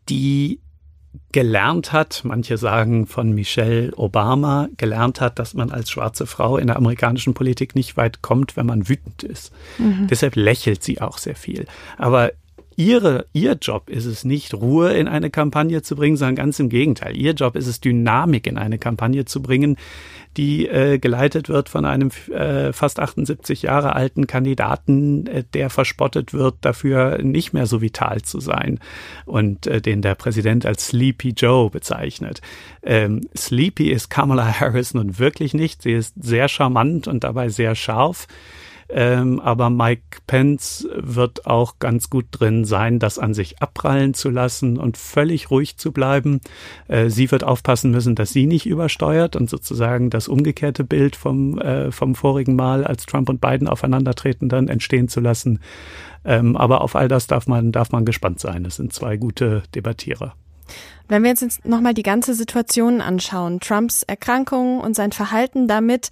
die 0.09 0.61
gelernt 1.33 1.93
hat, 1.93 2.23
manche 2.25 2.59
sagen 2.59 3.07
von 3.07 3.33
Michelle 3.33 3.93
Obama, 3.97 4.69
gelernt 4.77 5.21
hat, 5.21 5.39
dass 5.39 5.55
man 5.55 5.71
als 5.71 5.91
schwarze 5.91 6.27
Frau 6.27 6.57
in 6.57 6.69
der 6.69 6.77
amerikanischen 6.77 7.35
Politik 7.35 7.75
nicht 7.75 7.97
weit 7.97 8.23
kommt, 8.23 8.57
wenn 8.57 8.67
man 8.67 8.89
wütend 8.89 9.23
ist. 9.23 9.53
Mhm. 9.79 10.07
Deshalb 10.09 10.37
lächelt 10.37 10.83
sie 10.83 11.01
auch 11.01 11.19
sehr 11.19 11.37
viel. 11.37 11.67
Aber 11.97 12.33
ihre, 12.79 13.27
ihr 13.33 13.59
Job 13.61 13.91
ist 13.91 14.05
es 14.05 14.25
nicht, 14.25 14.55
Ruhe 14.55 14.93
in 14.93 15.09
eine 15.09 15.31
Kampagne 15.31 15.83
zu 15.83 15.97
bringen, 15.97 16.17
sondern 16.17 16.37
ganz 16.37 16.61
im 16.61 16.69
Gegenteil. 16.69 17.17
Ihr 17.17 17.33
Job 17.33 17.57
ist 17.57 17.67
es, 17.67 17.81
Dynamik 17.81 18.47
in 18.47 18.57
eine 18.57 18.79
Kampagne 18.79 19.25
zu 19.25 19.43
bringen, 19.43 19.77
die 20.37 20.69
äh, 20.69 20.99
geleitet 20.99 21.49
wird 21.49 21.69
von 21.69 21.85
einem 21.85 22.11
äh, 22.31 22.73
fast 22.73 23.01
78 23.01 23.63
Jahre 23.63 23.97
alten 23.97 24.29
Kandidaten, 24.29 25.27
äh, 25.27 25.43
der 25.55 25.71
verspottet 25.71 26.33
wird, 26.33 26.55
dafür 26.61 27.19
nicht 27.21 27.53
mehr 27.53 27.67
so 27.67 27.83
vital 27.83 28.23
zu 28.23 28.39
sein 28.39 28.79
und 29.27 29.67
äh, 29.67 29.81
den 29.81 30.01
der 30.01 30.15
Präsident 30.15 30.65
als 30.65 30.87
Sleepy 30.87 31.31
Joe 31.31 31.71
bezeichnet. 31.71 32.41
Ähm, 32.85 33.23
Sleepy 33.37 33.91
ist 33.91 34.09
Kamala 34.09 34.61
Harris 34.61 34.95
nun 34.95 35.19
wirklich 35.19 35.53
nicht. 35.53 35.83
Sie 35.83 35.93
ist 35.95 36.15
sehr 36.17 36.47
charmant 36.47 37.09
und 37.09 37.25
dabei 37.25 37.49
sehr 37.49 37.75
scharf. 37.75 38.29
Ähm, 38.91 39.39
aber 39.41 39.69
Mike 39.69 40.21
Pence 40.27 40.89
wird 40.95 41.47
auch 41.47 41.79
ganz 41.79 42.09
gut 42.09 42.27
drin 42.31 42.65
sein, 42.65 42.99
das 42.99 43.19
an 43.19 43.35
sich 43.35 43.61
abprallen 43.61 44.15
zu 44.15 44.31
lassen 44.31 44.79
und 44.79 44.97
völlig 44.97 45.51
ruhig 45.51 45.77
zu 45.77 45.93
bleiben. 45.93 46.41
Äh, 46.89 47.11
sie 47.11 47.31
wird 47.31 47.45
aufpassen 47.45 47.91
müssen, 47.91 48.15
dass 48.15 48.31
sie 48.31 48.47
nicht 48.47 48.65
übersteuert 48.65 49.37
und 49.37 49.51
sozusagen 49.51 50.09
das 50.09 50.27
umgekehrte 50.27 50.85
Bild 50.85 51.17
vom, 51.17 51.59
äh, 51.59 51.93
vom 51.93 52.15
vorigen 52.15 52.57
Mal, 52.57 52.85
als 52.85 53.05
Trump 53.05 53.29
und 53.29 53.43
Biden 53.43 53.69
aufeinandertreten, 53.69 54.49
dann 54.49 54.69
entstehen 54.69 55.09
zu 55.09 55.21
lassen. 55.21 55.61
Ähm, 56.25 56.57
aber 56.57 56.81
auf 56.81 56.97
all 56.97 57.09
das 57.09 57.27
darf 57.27 57.47
man, 57.47 57.73
darf 57.73 57.93
man 57.93 58.07
gespannt 58.07 58.41
sein. 58.41 58.65
Es 58.65 58.77
sind 58.77 58.93
zwei 58.95 59.19
gute 59.19 59.65
Debattierer. 59.75 60.35
Wenn 61.09 61.23
wir 61.23 61.31
jetzt 61.31 61.65
nochmal 61.65 61.95
die 61.95 62.03
ganze 62.03 62.35
Situation 62.35 63.01
anschauen, 63.01 63.61
Trumps 63.61 64.03
Erkrankung 64.03 64.81
und 64.81 64.95
sein 64.95 65.13
Verhalten 65.13 65.67
damit, 65.69 66.11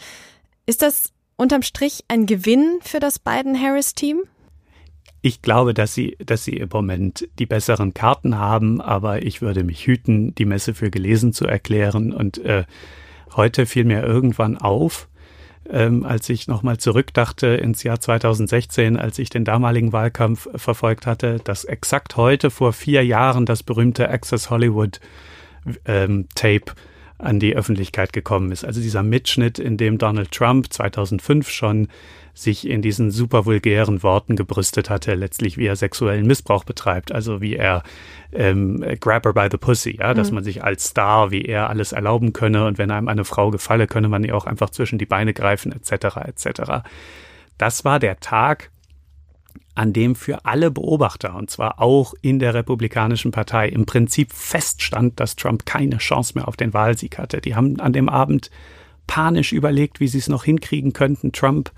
ist 0.65 0.83
das 0.83 1.13
unterm 1.37 1.63
Strich 1.63 2.05
ein 2.09 2.27
Gewinn 2.27 2.79
für 2.83 3.01
das 3.01 3.19
Biden-Harris-Team? 3.19 4.23
Ich 5.23 5.43
glaube, 5.43 5.75
dass 5.75 5.95
sie, 5.95 6.17
dass 6.25 6.45
sie 6.45 6.57
im 6.57 6.69
Moment 6.73 7.29
die 7.39 7.47
besseren 7.47 7.95
Karten 7.95 8.39
haben, 8.39 8.81
aber 8.81 9.23
ich 9.23 9.43
würde 9.43 9.65
mich 9.65 9.87
hüten, 9.87 10.35
die 10.35 10.45
Messe 10.45 10.75
für 10.75 10.91
gelesen 10.91 11.33
zu 11.33 11.47
erklären. 11.47 12.13
Und 12.13 12.39
äh, 12.39 12.65
heute 13.35 13.67
fiel 13.67 13.85
mir 13.85 14.05
irgendwann 14.05 14.57
auf, 14.57 15.09
ähm, 15.69 16.05
als 16.05 16.29
ich 16.29 16.47
nochmal 16.47 16.79
zurückdachte 16.79 17.49
ins 17.49 17.83
Jahr 17.83 17.99
2016, 17.99 18.97
als 18.97 19.19
ich 19.19 19.31
den 19.31 19.45
damaligen 19.45 19.93
Wahlkampf 19.93 20.49
verfolgt 20.55 21.07
hatte, 21.07 21.41
dass 21.43 21.65
exakt 21.65 22.17
heute 22.17 22.51
vor 22.51 22.73
vier 22.73 23.05
Jahren 23.05 23.47
das 23.47 23.63
berühmte 23.63 24.09
Access 24.09 24.51
Hollywood 24.51 25.01
ähm, 25.87 26.29
Tape 26.35 26.73
an 27.19 27.41
die 27.41 27.57
Öffentlichkeit 27.57 28.13
gekommen 28.13 28.53
ist. 28.53 28.65
Also 28.65 28.81
dieser 28.81 29.03
Mitschnitt, 29.03 29.59
in 29.59 29.77
dem 29.77 29.99
Donald 29.99 30.31
Trump 30.33 30.73
2005 30.73 31.49
schon 31.49 31.89
sich 32.35 32.69
in 32.69 32.83
diesen 32.83 33.11
super 33.11 33.47
vulgären 33.47 34.03
Worten 34.03 34.37
gebrüstet 34.37 34.91
hatte, 34.91 35.15
letztlich 35.15 35.57
wie 35.57 35.67
er 35.67 35.77
sexuellen 35.77 36.27
Missbrauch 36.27 36.65
betreibt, 36.65 37.11
also 37.11 37.41
wie 37.41 37.57
er 37.57 37.83
ähm, 38.33 38.85
grab 39.01 39.25
her 39.25 39.33
by 39.33 39.49
the 39.51 39.57
pussy, 39.57 39.97
ja, 39.99 40.13
dass 40.13 40.31
mhm. 40.31 40.37
man 40.37 40.45
sich 40.45 40.63
als 40.63 40.89
Star 40.89 41.31
wie 41.31 41.43
er 41.43 41.71
alles 41.71 41.93
erlauben 41.93 42.35
könne 42.35 42.67
und 42.67 42.77
wenn 42.77 42.91
einem 42.91 43.09
eine 43.09 43.25
Frau 43.25 43.51
gefalle, 43.51 43.87
könne 43.87 44.09
man 44.09 44.23
ihr 44.23 44.37
auch 44.37 44.45
einfach 44.45 44.69
zwischen 44.69 44.99
die 44.99 45.07
Beine 45.07 45.33
greifen, 45.33 45.73
etc. 45.73 46.17
etc. 46.27 46.85
Das 47.57 47.87
war 47.87 47.99
der 47.99 48.21
Tag, 48.21 48.71
an 49.75 49.93
dem 49.93 50.15
für 50.15 50.45
alle 50.45 50.71
Beobachter, 50.71 51.35
und 51.35 51.51
zwar 51.51 51.81
auch 51.81 52.15
in 52.23 52.39
der 52.39 52.55
Republikanischen 52.55 53.31
Partei, 53.31 53.69
im 53.69 53.87
Prinzip 53.87 54.33
feststand, 54.33 55.21
dass 55.21 55.37
Trump 55.37 55.67
keine 55.67 55.99
Chance 55.99 56.33
mehr 56.35 56.49
auf 56.49 56.57
den 56.57 56.75
Wahlsieg 56.75 57.19
hatte. 57.19 57.41
Die 57.41 57.55
haben 57.55 57.81
an 57.81 57.93
dem 57.93 58.09
Abend 58.09 58.51
panisch 59.07 59.53
überlegt, 59.53 60.01
wie 60.01 60.09
sie 60.09 60.19
es 60.19 60.29
noch 60.29 60.45
hinkriegen 60.45 60.93
könnten, 60.93 61.33
Trump 61.33 61.71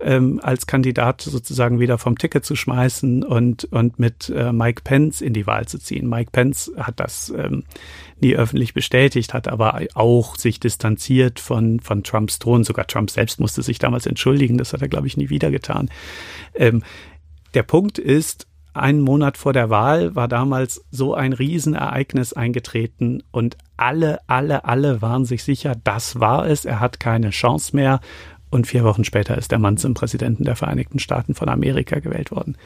ähm, 0.00 0.40
als 0.42 0.66
Kandidat 0.66 1.22
sozusagen 1.22 1.80
wieder 1.80 1.98
vom 1.98 2.18
Ticket 2.18 2.44
zu 2.44 2.56
schmeißen 2.56 3.24
und, 3.24 3.64
und 3.64 3.98
mit 3.98 4.28
äh, 4.28 4.52
Mike 4.52 4.82
Pence 4.84 5.20
in 5.20 5.32
die 5.32 5.46
Wahl 5.46 5.66
zu 5.66 5.78
ziehen. 5.78 6.08
Mike 6.08 6.30
Pence 6.32 6.70
hat 6.76 7.00
das 7.00 7.32
ähm, 7.36 7.64
nie 8.20 8.34
öffentlich 8.34 8.74
bestätigt, 8.74 9.34
hat 9.34 9.48
aber 9.48 9.80
auch 9.94 10.36
sich 10.36 10.60
distanziert 10.60 11.40
von, 11.40 11.80
von 11.80 12.02
Trumps 12.02 12.38
Thron. 12.38 12.64
Sogar 12.64 12.86
Trump 12.86 13.10
selbst 13.10 13.40
musste 13.40 13.62
sich 13.62 13.78
damals 13.78 14.06
entschuldigen. 14.06 14.58
Das 14.58 14.72
hat 14.72 14.82
er, 14.82 14.88
glaube 14.88 15.06
ich, 15.06 15.16
nie 15.16 15.30
wieder 15.30 15.50
getan. 15.50 15.90
Ähm, 16.54 16.82
der 17.54 17.62
Punkt 17.62 17.98
ist, 17.98 18.46
einen 18.76 19.00
Monat 19.00 19.38
vor 19.38 19.54
der 19.54 19.70
Wahl 19.70 20.14
war 20.14 20.28
damals 20.28 20.84
so 20.90 21.14
ein 21.14 21.32
Riesenereignis 21.32 22.34
eingetreten 22.34 23.22
und 23.30 23.56
alle, 23.78 24.20
alle, 24.26 24.66
alle 24.66 25.00
waren 25.00 25.24
sich 25.24 25.42
sicher, 25.42 25.74
das 25.82 26.20
war 26.20 26.46
es, 26.46 26.66
er 26.66 26.80
hat 26.80 27.00
keine 27.00 27.30
Chance 27.30 27.74
mehr. 27.74 28.00
Und 28.56 28.66
vier 28.66 28.84
Wochen 28.84 29.04
später 29.04 29.36
ist 29.36 29.52
der 29.52 29.58
Mann 29.58 29.76
zum 29.76 29.92
Präsidenten 29.92 30.44
der 30.44 30.56
Vereinigten 30.56 30.98
Staaten 30.98 31.34
von 31.34 31.50
Amerika 31.50 31.98
gewählt 31.98 32.30
worden. 32.30 32.56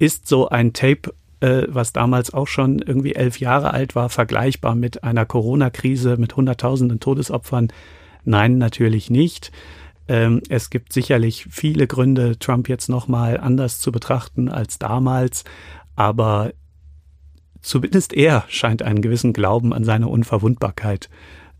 Ist 0.00 0.26
so 0.26 0.48
ein 0.48 0.72
Tape, 0.72 1.14
äh, 1.38 1.62
was 1.68 1.92
damals 1.92 2.34
auch 2.34 2.48
schon 2.48 2.80
irgendwie 2.80 3.14
elf 3.14 3.38
Jahre 3.38 3.72
alt 3.72 3.94
war, 3.94 4.08
vergleichbar 4.08 4.74
mit 4.74 5.04
einer 5.04 5.24
Corona-Krise 5.24 6.16
mit 6.16 6.34
Hunderttausenden 6.34 6.98
Todesopfern? 6.98 7.68
Nein, 8.24 8.58
natürlich 8.58 9.08
nicht. 9.08 9.52
Ähm, 10.08 10.42
es 10.48 10.68
gibt 10.68 10.92
sicherlich 10.92 11.46
viele 11.48 11.86
Gründe, 11.86 12.40
Trump 12.40 12.68
jetzt 12.68 12.88
nochmal 12.88 13.38
anders 13.38 13.78
zu 13.78 13.92
betrachten 13.92 14.48
als 14.48 14.80
damals, 14.80 15.44
aber 15.94 16.54
zumindest 17.60 18.14
er 18.14 18.42
scheint 18.48 18.82
einen 18.82 19.00
gewissen 19.00 19.32
Glauben 19.32 19.72
an 19.72 19.84
seine 19.84 20.08
Unverwundbarkeit 20.08 21.08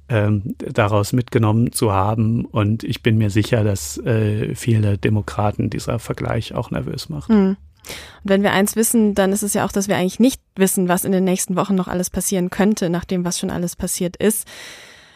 ähm, 0.09 0.43
daraus 0.59 1.13
mitgenommen 1.13 1.73
zu 1.73 1.93
haben. 1.93 2.45
Und 2.45 2.85
ich 2.85 3.03
bin 3.03 3.19
mir 3.19 3.31
sicher, 3.31 3.65
dass 3.65 3.99
äh, 3.99 4.55
viele 4.55 4.99
Demokraten 4.99 5.71
dieser 5.71 5.99
Vergleich 5.99 6.55
auch 6.55 6.71
nervös 6.71 7.09
macht. 7.09 7.31
Mhm. 7.31 7.57
Und 8.25 8.31
wenn 8.31 8.43
wir 8.43 8.53
eins 8.53 8.75
wissen, 8.75 9.15
dann 9.15 9.33
ist 9.33 9.43
es 9.43 9.55
ja 9.55 9.65
auch, 9.65 9.73
dass 9.73 9.87
wir 9.87 9.97
eigentlich 9.97 10.19
nicht 10.19 10.41
wissen, 10.57 10.89
was 10.89 11.05
in 11.05 11.13
den 11.13 11.25
nächsten 11.25 11.55
Wochen 11.57 11.77
noch 11.77 11.87
alles 11.87 12.11
passieren 12.11 12.51
könnte, 12.51 12.91
nach 12.91 13.05
dem, 13.05 13.25
was 13.25 13.39
schon 13.39 13.51
alles 13.51 13.77
passiert 13.77 14.17
ist 14.17 14.47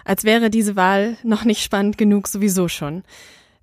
als 0.05 0.25
wäre 0.25 0.51
diese 0.51 0.77
Wahl 0.77 1.17
noch 1.23 1.45
nicht 1.45 1.63
spannend 1.63 1.99
genug 1.99 2.29
sowieso 2.29 2.69
schon. 2.69 3.05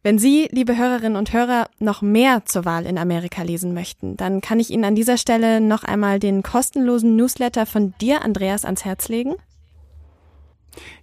Wenn 0.04 0.20
Sie, 0.20 0.48
liebe 0.52 0.78
Hörerinnen 0.78 1.18
und 1.18 1.34
Hörer, 1.34 1.68
noch 1.80 2.02
mehr 2.02 2.46
zur 2.46 2.63
Wahl 2.63 2.86
in 2.86 2.98
Amerika 2.98 3.42
lesen 3.42 3.74
möchten, 3.74 4.16
dann 4.16 4.42
kann 4.42 4.60
ich 4.60 4.70
Ihnen 4.70 4.86
an 4.86 4.96
dieser 4.96 5.18
Stelle 5.18 5.60
noch 5.60 5.84
einmal 5.84 6.20
den 6.20 6.44
kostenlosen 6.44 7.16
Newsletter 7.16 7.66
von 7.66 7.94
dir, 8.00 8.24
Andreas, 8.24 8.63
ans 8.63 8.86
Herz 8.86 9.10
legen. 9.10 9.36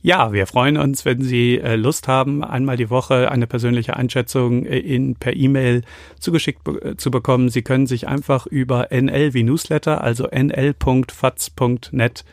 Ja, 0.02 0.32
wir 0.32 0.46
freuen 0.46 0.76
uns, 0.76 1.04
wenn 1.04 1.22
Sie 1.22 1.58
äh, 1.58 1.76
Lust 1.76 2.08
haben, 2.08 2.44
einmal 2.44 2.76
die 2.76 2.90
Woche 2.90 3.30
eine 3.30 3.46
persönliche 3.46 3.96
Einschätzung 3.96 4.66
äh, 4.66 4.78
in, 4.78 5.16
per 5.16 5.34
E-Mail 5.34 5.82
zugeschickt 6.20 6.66
äh, 6.68 6.96
zu 6.96 7.10
bekommen. 7.10 7.48
Sie 7.48 7.62
können 7.62 7.86
sich 7.86 8.06
einfach 8.08 8.46
über 8.46 8.88
NL 8.90 9.34
wie 9.34 9.42
Newsletter, 9.42 10.02
also 10.02 10.28
nl.faz.net 10.28 12.24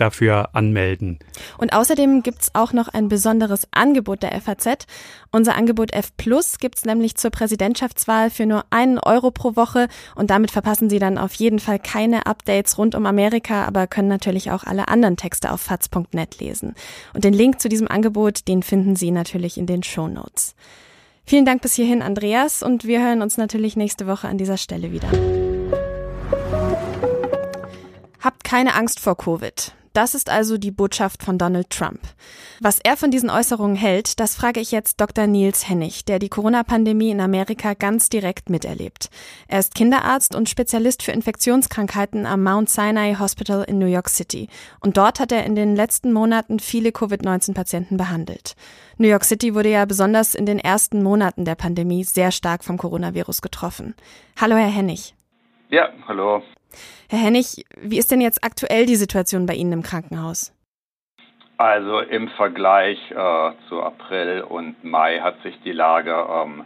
dafür 0.00 0.54
anmelden. 0.54 1.18
Und 1.58 1.72
außerdem 1.72 2.22
gibt's 2.22 2.50
auch 2.54 2.72
noch 2.72 2.88
ein 2.88 3.08
besonderes 3.08 3.68
Angebot 3.70 4.22
der 4.22 4.40
FAZ. 4.40 4.86
Unser 5.30 5.56
Angebot 5.56 5.92
F 5.92 6.16
Plus 6.16 6.58
gibt's 6.58 6.84
nämlich 6.84 7.16
zur 7.16 7.30
Präsidentschaftswahl 7.30 8.30
für 8.30 8.46
nur 8.46 8.64
einen 8.70 8.98
Euro 8.98 9.30
pro 9.30 9.56
Woche 9.56 9.88
und 10.14 10.30
damit 10.30 10.50
verpassen 10.50 10.88
Sie 10.88 10.98
dann 10.98 11.18
auf 11.18 11.34
jeden 11.34 11.58
Fall 11.58 11.78
keine 11.78 12.26
Updates 12.26 12.78
rund 12.78 12.94
um 12.94 13.06
Amerika, 13.06 13.64
aber 13.64 13.86
können 13.86 14.08
natürlich 14.08 14.50
auch 14.50 14.64
alle 14.64 14.88
anderen 14.88 15.16
Texte 15.16 15.52
auf 15.52 15.60
faz.net 15.60 16.40
lesen. 16.40 16.74
Und 17.14 17.24
den 17.24 17.34
Link 17.34 17.60
zu 17.60 17.68
diesem 17.68 17.88
Angebot, 17.88 18.48
den 18.48 18.62
finden 18.62 18.96
Sie 18.96 19.10
natürlich 19.10 19.58
in 19.58 19.66
den 19.66 19.82
Show 19.82 20.08
Notes. 20.08 20.54
Vielen 21.28 21.44
Dank 21.44 21.60
bis 21.60 21.74
hierhin, 21.74 22.00
Andreas, 22.00 22.62
und 22.62 22.84
wir 22.84 23.02
hören 23.02 23.20
uns 23.20 23.36
natürlich 23.36 23.76
nächste 23.76 24.06
Woche 24.06 24.28
an 24.28 24.38
dieser 24.38 24.56
Stelle 24.56 24.92
wieder. 24.92 25.08
Habt 28.20 28.44
keine 28.44 28.74
Angst 28.74 28.98
vor 28.98 29.16
Covid. 29.16 29.74
Das 29.98 30.14
ist 30.14 30.30
also 30.30 30.58
die 30.58 30.70
Botschaft 30.70 31.24
von 31.24 31.38
Donald 31.38 31.70
Trump. 31.70 31.98
Was 32.60 32.78
er 32.78 32.96
von 32.96 33.10
diesen 33.10 33.30
Äußerungen 33.30 33.74
hält, 33.74 34.20
das 34.20 34.36
frage 34.36 34.60
ich 34.60 34.70
jetzt 34.70 35.00
Dr. 35.00 35.26
Nils 35.26 35.68
Hennig, 35.68 36.04
der 36.04 36.20
die 36.20 36.28
Corona-Pandemie 36.28 37.10
in 37.10 37.20
Amerika 37.20 37.74
ganz 37.74 38.08
direkt 38.08 38.48
miterlebt. 38.48 39.10
Er 39.48 39.58
ist 39.58 39.74
Kinderarzt 39.74 40.36
und 40.36 40.48
Spezialist 40.48 41.02
für 41.02 41.10
Infektionskrankheiten 41.10 42.26
am 42.26 42.44
Mount 42.44 42.70
Sinai 42.70 43.16
Hospital 43.18 43.64
in 43.64 43.80
New 43.80 43.86
York 43.86 44.08
City. 44.08 44.46
Und 44.78 44.96
dort 44.96 45.18
hat 45.18 45.32
er 45.32 45.44
in 45.44 45.56
den 45.56 45.74
letzten 45.74 46.12
Monaten 46.12 46.60
viele 46.60 46.92
Covid-19-Patienten 46.92 47.96
behandelt. 47.96 48.54
New 48.98 49.08
York 49.08 49.24
City 49.24 49.56
wurde 49.56 49.70
ja 49.70 49.84
besonders 49.84 50.36
in 50.36 50.46
den 50.46 50.60
ersten 50.60 51.02
Monaten 51.02 51.44
der 51.44 51.56
Pandemie 51.56 52.04
sehr 52.04 52.30
stark 52.30 52.62
vom 52.62 52.78
Coronavirus 52.78 53.42
getroffen. 53.42 53.96
Hallo, 54.40 54.54
Herr 54.54 54.70
Hennig. 54.70 55.16
Ja, 55.70 55.88
hallo. 56.06 56.44
Herr 57.10 57.18
Hennig, 57.18 57.64
wie 57.80 57.98
ist 57.98 58.10
denn 58.10 58.20
jetzt 58.20 58.44
aktuell 58.44 58.86
die 58.86 58.96
Situation 58.96 59.46
bei 59.46 59.54
Ihnen 59.54 59.72
im 59.72 59.82
Krankenhaus? 59.82 60.52
Also 61.56 62.00
im 62.00 62.28
Vergleich 62.28 62.98
äh, 63.10 63.50
zu 63.68 63.82
April 63.82 64.42
und 64.42 64.84
Mai 64.84 65.18
hat 65.18 65.42
sich 65.42 65.58
die 65.64 65.72
Lage 65.72 66.14
ähm, 66.14 66.64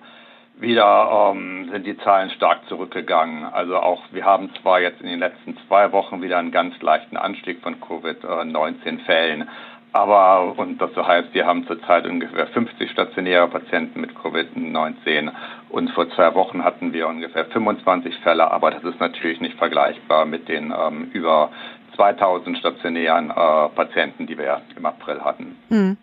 wieder, 0.58 1.32
ähm, 1.34 1.70
sind 1.72 1.86
die 1.86 1.96
Zahlen 1.96 2.28
stark 2.30 2.60
zurückgegangen. 2.68 3.44
Also 3.44 3.78
auch 3.78 4.02
wir 4.12 4.24
haben 4.26 4.50
zwar 4.60 4.80
jetzt 4.80 5.00
in 5.00 5.06
den 5.06 5.18
letzten 5.18 5.56
zwei 5.66 5.92
Wochen 5.92 6.20
wieder 6.20 6.38
einen 6.38 6.52
ganz 6.52 6.80
leichten 6.82 7.16
Anstieg 7.16 7.62
von 7.62 7.80
Covid-19-Fällen, 7.80 9.48
aber, 9.94 10.54
und 10.56 10.80
das 10.80 10.96
heißt, 10.96 11.34
wir 11.34 11.46
haben 11.46 11.66
zurzeit 11.66 12.06
ungefähr 12.06 12.46
50 12.46 12.90
stationäre 12.90 13.46
Patienten 13.48 14.00
mit 14.00 14.12
Covid-19 14.16 15.30
und 15.72 15.90
vor 15.90 16.08
zwei 16.10 16.34
Wochen 16.34 16.62
hatten 16.62 16.92
wir 16.92 17.08
ungefähr 17.08 17.46
25 17.46 18.14
Fälle, 18.18 18.50
aber 18.50 18.70
das 18.70 18.84
ist 18.84 19.00
natürlich 19.00 19.40
nicht 19.40 19.56
vergleichbar 19.56 20.26
mit 20.26 20.48
den 20.48 20.72
ähm, 20.76 21.10
über 21.12 21.50
2000 21.96 22.58
stationären 22.58 23.30
äh, 23.30 23.68
Patienten, 23.74 24.26
die 24.26 24.36
wir 24.36 24.60
im 24.76 24.84
April 24.84 25.20
hatten. 25.22 25.56
Hm. 25.68 25.96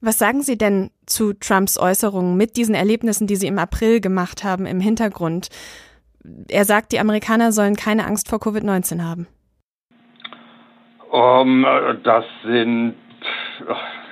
Was 0.00 0.18
sagen 0.18 0.42
Sie 0.42 0.58
denn 0.58 0.90
zu 1.06 1.32
Trumps 1.32 1.78
Äußerungen 1.78 2.36
mit 2.36 2.56
diesen 2.56 2.74
Erlebnissen, 2.74 3.26
die 3.26 3.36
Sie 3.36 3.46
im 3.46 3.58
April 3.58 4.00
gemacht 4.00 4.44
haben, 4.44 4.66
im 4.66 4.80
Hintergrund? 4.80 5.48
Er 6.48 6.64
sagt, 6.64 6.92
die 6.92 7.00
Amerikaner 7.00 7.52
sollen 7.52 7.74
keine 7.74 8.04
Angst 8.04 8.28
vor 8.28 8.38
Covid-19 8.38 9.02
haben. 9.02 9.26
Um, 11.10 11.64
das 12.04 12.24
sind 12.44 12.94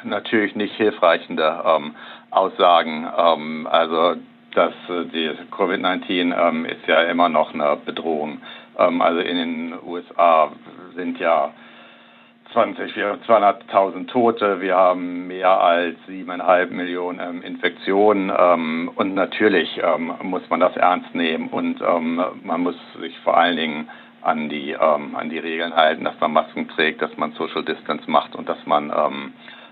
natürlich 0.04 0.54
nicht 0.54 0.74
hilfreichende 0.76 1.62
ähm, 1.64 1.94
Aussagen. 2.30 3.06
Ähm, 3.16 3.66
also 3.70 4.16
dass 4.56 4.72
äh, 4.88 5.04
die 5.12 5.30
Covid-19 5.52 6.34
ähm, 6.34 6.64
ist 6.64 6.86
ja 6.86 7.02
immer 7.02 7.28
noch 7.28 7.52
eine 7.52 7.76
Bedrohung. 7.76 8.40
Ähm, 8.78 9.02
also 9.02 9.20
in 9.20 9.36
den 9.36 9.74
USA 9.86 10.50
sind 10.94 11.20
ja 11.20 11.50
20, 12.52 12.94
200.000 12.94 14.06
Tote, 14.06 14.62
wir 14.62 14.76
haben 14.76 15.26
mehr 15.26 15.60
als 15.60 15.96
siebeneinhalb 16.06 16.70
Millionen 16.70 17.20
ähm, 17.20 17.42
Infektionen 17.42 18.30
und 18.30 19.14
natürlich 19.14 19.80
muss 20.22 20.48
man 20.48 20.60
das 20.60 20.74
ernst 20.76 21.12
nehmen 21.14 21.48
und 21.48 21.80
man 21.80 22.60
muss 22.62 22.76
sich 23.00 23.18
vor 23.24 23.36
allen 23.36 23.56
Dingen 23.56 23.90
an 24.22 24.48
die, 24.48 24.76
an 24.76 25.28
die 25.28 25.38
Regeln 25.38 25.74
halten, 25.74 26.04
dass 26.04 26.18
man 26.20 26.32
Masken 26.32 26.68
trägt, 26.68 27.02
dass 27.02 27.14
man 27.16 27.32
Social 27.32 27.64
Distance 27.64 28.08
macht 28.08 28.36
und 28.36 28.48
dass 28.48 28.64
man 28.64 28.92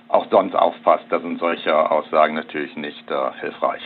auch 0.08 0.26
sonst 0.30 0.54
aufpasst. 0.54 1.04
Da 1.10 1.20
sind 1.20 1.38
solche 1.38 1.90
Aussagen 1.90 2.34
natürlich 2.34 2.76
nicht 2.76 3.10
äh, 3.10 3.32
hilfreich. 3.40 3.82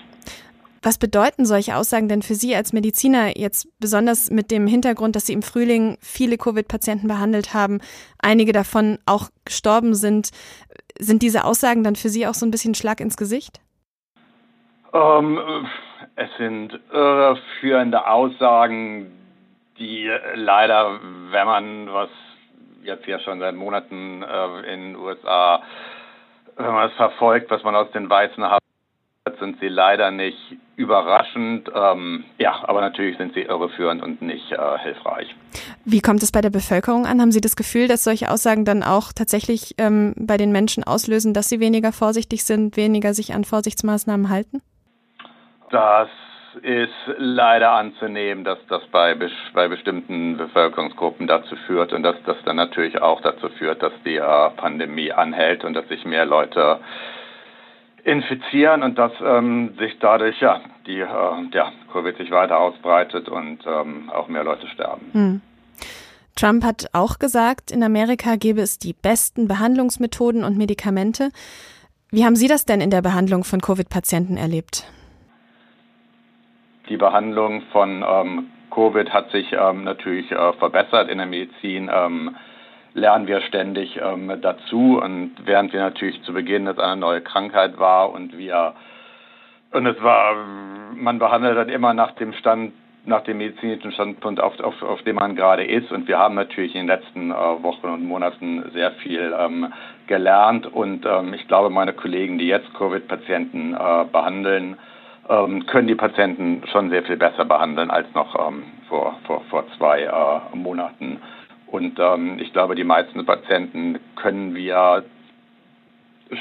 Was 0.83 0.99
bedeuten 0.99 1.45
solche 1.45 1.77
Aussagen 1.77 2.09
denn 2.09 2.23
für 2.23 2.35
Sie 2.35 2.55
als 2.55 2.73
Mediziner 2.73 3.37
jetzt 3.37 3.69
besonders 3.81 4.31
mit 4.31 4.51
dem 4.51 4.67
Hintergrund, 4.67 5.17
dass 5.17 5.27
Sie 5.27 5.33
im 5.33 5.43
Frühling 5.43 5.99
viele 6.01 6.39
Covid-Patienten 6.39 7.09
behandelt 7.09 7.53
haben, 7.55 7.81
einige 8.21 8.53
davon 8.53 8.99
auch 9.07 9.29
gestorben 9.45 9.95
sind? 9.95 10.31
Sind 10.99 11.23
diese 11.23 11.45
Aussagen 11.45 11.83
dann 11.83 11.97
für 11.97 12.09
Sie 12.09 12.27
auch 12.27 12.35
so 12.35 12.47
ein 12.47 12.51
bisschen 12.51 12.75
Schlag 12.75 13.01
ins 13.01 13.17
Gesicht? 13.17 13.61
Ähm, 14.93 15.39
es 16.17 16.29
sind 16.39 16.79
irreführende 16.93 18.07
Aussagen, 18.07 19.13
die 19.79 20.11
leider, 20.35 21.01
wenn 21.31 21.47
man 21.47 21.93
was 21.93 22.11
jetzt 22.83 23.07
ja 23.07 23.21
schon 23.21 23.41
seit 23.41 23.55
Monaten 23.55 24.23
äh, 24.23 24.75
in 24.75 24.81
den 24.81 24.97
USA, 24.97 25.63
wenn 26.57 26.73
man 26.73 26.89
es 26.89 26.97
verfolgt, 26.97 27.51
was 27.51 27.63
man 27.63 27.77
aus 27.77 27.91
den 27.93 28.09
Weißen 28.09 28.49
hat, 28.51 28.58
sind 29.39 29.61
sie 29.61 29.69
leider 29.69 30.11
nicht 30.11 30.57
überraschend. 30.77 31.71
Ähm, 31.75 32.25
ja, 32.39 32.61
aber 32.63 32.81
natürlich 32.81 33.19
sind 33.19 33.35
sie 33.35 33.43
irreführend 33.43 34.03
und 34.03 34.23
nicht 34.23 34.53
äh, 34.53 34.79
hilfreich. 34.79 35.35
Wie 35.85 36.01
kommt 36.01 36.23
es 36.23 36.33
bei 36.33 36.41
der 36.41 36.51
Bevölkerung 36.51 37.05
an? 37.05 37.21
Haben 37.21 37.33
Sie 37.33 37.41
das 37.41 37.57
Gefühl, 37.57 37.89
dass 37.89 38.05
solche 38.05 38.31
Aussagen 38.31 38.65
dann 38.65 38.83
auch 38.83 39.13
tatsächlich 39.13 39.75
ähm, 39.79 40.15
bei 40.17 40.37
den 40.37 40.53
Menschen 40.53 40.85
auslösen, 40.85 41.35
dass 41.35 41.49
sie 41.49 41.61
weniger 41.61 41.93
vorsichtig 41.93 42.45
sind, 42.45 42.77
weniger 42.77 43.13
sich 43.13 43.35
an 43.35 43.45
Vorsichtsmaßnahmen 43.45 44.31
halten? 44.31 44.63
Das 45.71 46.09
ist 46.63 46.93
leider 47.19 47.73
anzunehmen, 47.73 48.45
dass 48.45 48.59
das 48.69 48.83
bei, 48.91 49.17
bei 49.55 49.69
bestimmten 49.69 50.37
Bevölkerungsgruppen 50.37 51.27
dazu 51.27 51.57
führt 51.67 51.93
und 51.93 52.03
dass 52.03 52.17
das 52.25 52.37
dann 52.45 52.57
natürlich 52.57 53.01
auch 53.01 53.21
dazu 53.21 53.49
führt, 53.51 53.83
dass 53.83 53.93
die 54.05 54.17
äh, 54.17 54.51
Pandemie 54.57 55.13
anhält 55.13 55.65
und 55.65 55.75
dass 55.75 55.87
sich 55.89 56.05
mehr 56.05 56.25
Leute 56.25 56.81
infizieren 58.09 58.83
und 58.83 58.99
dass 58.99 59.13
ähm, 59.23 59.75
sich 59.79 59.99
dadurch 60.01 60.41
ja 60.41 60.61
die 60.87 61.01
äh, 61.01 61.07
ja, 61.53 61.73
Covid 61.93 62.17
sich 62.17 62.31
weiter 62.31 62.59
ausbreitet 62.59 63.29
und 63.29 63.59
ähm, 63.67 64.11
auch 64.11 64.29
mehr 64.29 64.45
Leute 64.45 64.67
sterben. 64.69 65.11
Hm. 65.13 65.41
Trump 66.35 66.65
hat 66.65 66.87
auch 66.93 67.19
gesagt, 67.19 67.71
in 67.71 67.83
Amerika 67.83 68.37
gäbe 68.37 68.63
es 68.63 68.79
die 68.79 68.95
besten 68.95 69.47
Behandlungsmethoden 69.49 70.45
und 70.45 70.57
Medikamente. 70.57 71.31
Wie 72.11 72.25
haben 72.25 72.37
Sie 72.37 72.49
das 72.49 72.65
denn 72.65 72.81
in 72.81 72.91
der 72.91 73.03
Behandlung 73.03 73.45
von 73.45 73.61
Covid-Patienten 73.61 74.39
erlebt? 74.39 74.91
Die 76.89 76.97
Behandlung 76.97 77.63
von 77.73 78.03
ähm, 78.09 78.47
Covid 78.71 79.11
hat 79.11 79.31
sich 79.33 79.53
ähm, 79.53 79.85
natürlich 79.85 80.31
äh, 80.33 80.53
verbessert 80.55 81.11
in 81.11 81.19
der 81.19 81.27
Medizin. 81.27 81.91
Ähm, 81.93 82.37
lernen 82.99 83.27
wir 83.27 83.41
ständig 83.43 83.99
ähm, 84.03 84.33
dazu. 84.41 85.01
Und 85.03 85.33
während 85.45 85.73
wir 85.73 85.81
natürlich 85.81 86.23
zu 86.23 86.33
Beginn 86.33 86.67
es 86.67 86.79
eine 86.79 86.97
neue 86.97 87.21
Krankheit 87.21 87.79
war 87.79 88.13
und 88.13 88.37
wir 88.37 88.75
und 89.71 89.87
es 89.87 90.03
war, 90.03 90.35
man 90.95 91.19
behandelt 91.19 91.57
dann 91.57 91.69
immer 91.69 91.93
nach 91.93 92.13
dem 92.13 92.33
Stand, 92.33 92.73
nach 93.05 93.23
dem 93.23 93.39
medizinischen 93.39 93.93
Standpunkt, 93.93 94.41
auf, 94.41 94.59
auf, 94.61 94.83
auf 94.83 95.03
dem 95.03 95.17
man 95.17 95.37
gerade 95.37 95.65
ist. 95.65 95.93
Und 95.93 96.09
wir 96.09 96.19
haben 96.19 96.35
natürlich 96.35 96.75
in 96.75 96.87
den 96.87 96.97
letzten 96.97 97.31
äh, 97.31 97.35
Wochen 97.35 97.87
und 97.89 98.05
Monaten 98.05 98.71
sehr 98.73 98.93
viel 98.93 99.35
ähm, 99.39 99.73
gelernt. 100.07 100.67
Und 100.67 101.05
ähm, 101.05 101.35
ich 101.35 101.47
glaube, 101.49 101.71
meine 101.71 101.93
Kollegen, 101.93 102.39
die 102.39 102.47
jetzt 102.47 102.73
Covid-Patienten 102.75 103.75
äh, 103.75 104.05
behandeln, 104.11 104.79
ähm, 105.29 105.67
können 105.67 105.89
die 105.89 105.95
Patienten 105.95 106.63
schon 106.73 106.89
sehr 106.89 107.03
viel 107.03 107.19
besser 107.19 107.45
behandeln 107.45 107.91
als 107.91 108.07
noch 108.15 108.49
ähm, 108.49 108.65
vor, 108.89 109.19
vor, 109.27 109.43
vor 109.51 109.65
zwei 109.77 110.03
äh, 110.03 110.57
Monaten. 110.57 111.21
Und 111.71 111.99
ähm, 111.99 112.39
ich 112.39 112.53
glaube, 112.53 112.75
die 112.75 112.85
meisten 112.85 113.25
Patienten 113.27 113.99
können 114.17 114.55
wir 114.55 115.05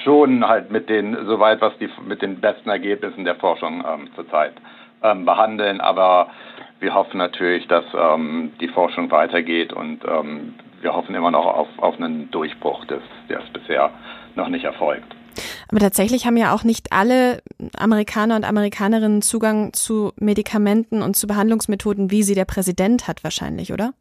schon 0.03 0.47
halt 0.47 0.71
mit 0.71 0.89
den, 0.89 1.17
soweit 1.25 1.61
was 1.61 1.77
die 1.79 1.89
mit 2.07 2.21
den 2.21 2.39
besten 2.39 2.69
Ergebnissen 2.69 3.25
der 3.25 3.35
Forschung 3.35 3.83
ähm, 3.87 4.09
zurzeit 4.15 4.53
ähm, 5.03 5.25
behandeln. 5.25 5.81
Aber 5.81 6.29
wir 6.79 6.93
hoffen 6.93 7.17
natürlich, 7.17 7.67
dass 7.67 7.85
ähm, 7.93 8.51
die 8.59 8.67
Forschung 8.67 9.09
weitergeht 9.11 9.73
und 9.73 10.03
ähm, 10.05 10.53
wir 10.81 10.93
hoffen 10.93 11.15
immer 11.15 11.31
noch 11.31 11.45
auf, 11.45 11.67
auf 11.77 11.95
einen 11.95 12.29
Durchbruch, 12.31 12.85
des, 12.85 13.01
der 13.29 13.39
ist 13.39 13.51
bisher 13.53 13.91
noch 14.35 14.49
nicht 14.49 14.63
erfolgt. 14.63 15.15
Aber 15.69 15.79
tatsächlich 15.79 16.25
haben 16.25 16.37
ja 16.37 16.53
auch 16.53 16.63
nicht 16.63 16.91
alle 16.91 17.41
Amerikaner 17.77 18.35
und 18.35 18.45
Amerikanerinnen 18.45 19.21
Zugang 19.21 19.73
zu 19.73 20.13
Medikamenten 20.17 21.01
und 21.01 21.15
zu 21.15 21.27
Behandlungsmethoden, 21.27 22.11
wie 22.11 22.23
sie 22.23 22.35
der 22.35 22.45
Präsident 22.45 23.07
hat, 23.07 23.23
wahrscheinlich, 23.23 23.73
oder? 23.73 23.93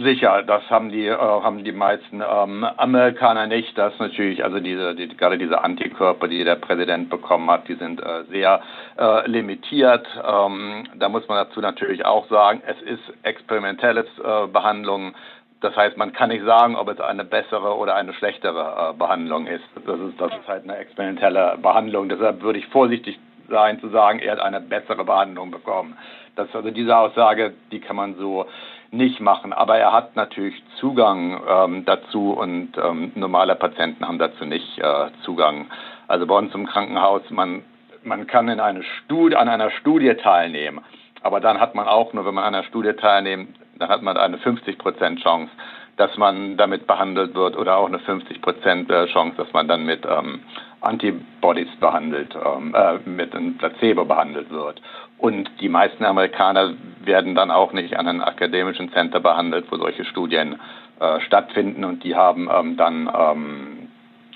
Sicher, 0.00 0.44
das 0.44 0.62
haben 0.70 0.90
die 0.90 1.08
äh, 1.08 1.16
haben 1.16 1.64
die 1.64 1.72
meisten 1.72 2.22
ähm, 2.22 2.64
Amerikaner 2.76 3.48
nicht. 3.48 3.76
Das 3.76 3.98
natürlich, 3.98 4.44
also 4.44 4.60
diese 4.60 4.94
die, 4.94 5.08
gerade 5.08 5.38
diese 5.38 5.60
Antikörper, 5.60 6.28
die 6.28 6.44
der 6.44 6.54
Präsident 6.54 7.10
bekommen 7.10 7.50
hat, 7.50 7.66
die 7.66 7.74
sind 7.74 8.00
äh, 8.00 8.22
sehr 8.30 8.60
äh, 8.96 9.28
limitiert. 9.28 10.06
Ähm, 10.24 10.84
da 10.94 11.08
muss 11.08 11.26
man 11.26 11.44
dazu 11.44 11.60
natürlich 11.60 12.06
auch 12.06 12.28
sagen, 12.28 12.62
es 12.64 12.80
ist 12.82 13.02
experimentelles 13.24 14.06
äh, 14.18 14.46
Behandlung. 14.46 15.14
Das 15.60 15.74
heißt, 15.74 15.96
man 15.96 16.12
kann 16.12 16.28
nicht 16.28 16.44
sagen, 16.44 16.76
ob 16.76 16.88
es 16.88 17.00
eine 17.00 17.24
bessere 17.24 17.76
oder 17.76 17.96
eine 17.96 18.14
schlechtere 18.14 18.90
äh, 18.90 18.96
Behandlung 18.96 19.48
ist. 19.48 19.64
Das 19.84 19.98
ist 19.98 20.20
das 20.20 20.30
ist 20.30 20.46
halt 20.46 20.62
eine 20.62 20.76
experimentelle 20.76 21.58
Behandlung. 21.60 22.08
Deshalb 22.08 22.40
würde 22.42 22.60
ich 22.60 22.66
vorsichtig 22.68 23.18
sein 23.48 23.80
zu 23.80 23.88
sagen, 23.88 24.20
er 24.20 24.32
hat 24.32 24.40
eine 24.40 24.60
bessere 24.60 25.04
Behandlung 25.04 25.50
bekommen. 25.50 25.98
Das 26.36 26.54
also 26.54 26.70
diese 26.70 26.96
Aussage, 26.96 27.54
die 27.72 27.80
kann 27.80 27.96
man 27.96 28.14
so 28.14 28.46
nicht 28.90 29.20
machen. 29.20 29.52
Aber 29.52 29.78
er 29.78 29.92
hat 29.92 30.16
natürlich 30.16 30.62
Zugang 30.80 31.40
ähm, 31.48 31.84
dazu 31.84 32.32
und 32.32 32.72
ähm, 32.82 33.12
normale 33.14 33.54
Patienten 33.54 34.06
haben 34.06 34.18
dazu 34.18 34.44
nicht 34.44 34.78
äh, 34.78 35.08
Zugang. 35.24 35.66
Also 36.06 36.26
bei 36.26 36.36
uns 36.36 36.54
im 36.54 36.66
Krankenhaus, 36.66 37.22
man, 37.30 37.62
man 38.02 38.26
kann 38.26 38.48
in 38.48 38.60
eine 38.60 38.82
Studie, 38.82 39.36
an 39.36 39.48
einer 39.48 39.70
Studie 39.70 40.14
teilnehmen. 40.14 40.80
Aber 41.22 41.40
dann 41.40 41.60
hat 41.60 41.74
man 41.74 41.86
auch 41.86 42.12
nur, 42.12 42.24
wenn 42.24 42.34
man 42.34 42.44
an 42.44 42.54
einer 42.54 42.64
Studie 42.64 42.92
teilnimmt, 42.92 43.56
dann 43.78 43.88
hat 43.88 44.02
man 44.02 44.16
eine 44.16 44.38
50 44.38 44.78
Prozent 44.78 45.20
Chance, 45.20 45.50
dass 45.98 46.16
man 46.16 46.56
damit 46.56 46.86
behandelt 46.86 47.34
wird 47.34 47.56
oder 47.56 47.76
auch 47.76 47.88
eine 47.88 47.98
50 47.98 48.40
Prozent 48.40 48.90
äh, 48.90 49.06
Chance, 49.06 49.36
dass 49.36 49.52
man 49.52 49.68
dann 49.68 49.84
mit 49.84 50.06
ähm, 50.06 50.40
Antibodies 50.80 51.68
behandelt, 51.80 52.34
ähm, 52.36 52.74
äh, 52.74 52.98
mit 53.08 53.34
einem 53.34 53.58
Placebo 53.58 54.04
behandelt 54.04 54.48
wird. 54.50 54.80
Und 55.18 55.50
die 55.60 55.68
meisten 55.68 56.04
Amerikaner 56.04 56.74
werden 57.04 57.34
dann 57.34 57.50
auch 57.50 57.72
nicht 57.72 57.96
an 57.96 58.06
einem 58.06 58.22
akademischen 58.22 58.92
Center 58.92 59.18
behandelt, 59.18 59.66
wo 59.70 59.76
solche 59.76 60.04
Studien 60.04 60.60
äh, 61.00 61.20
stattfinden 61.20 61.84
und 61.84 62.04
die 62.04 62.14
haben 62.14 62.48
ähm, 62.52 62.76
dann 62.76 63.10
ähm, 63.12 63.88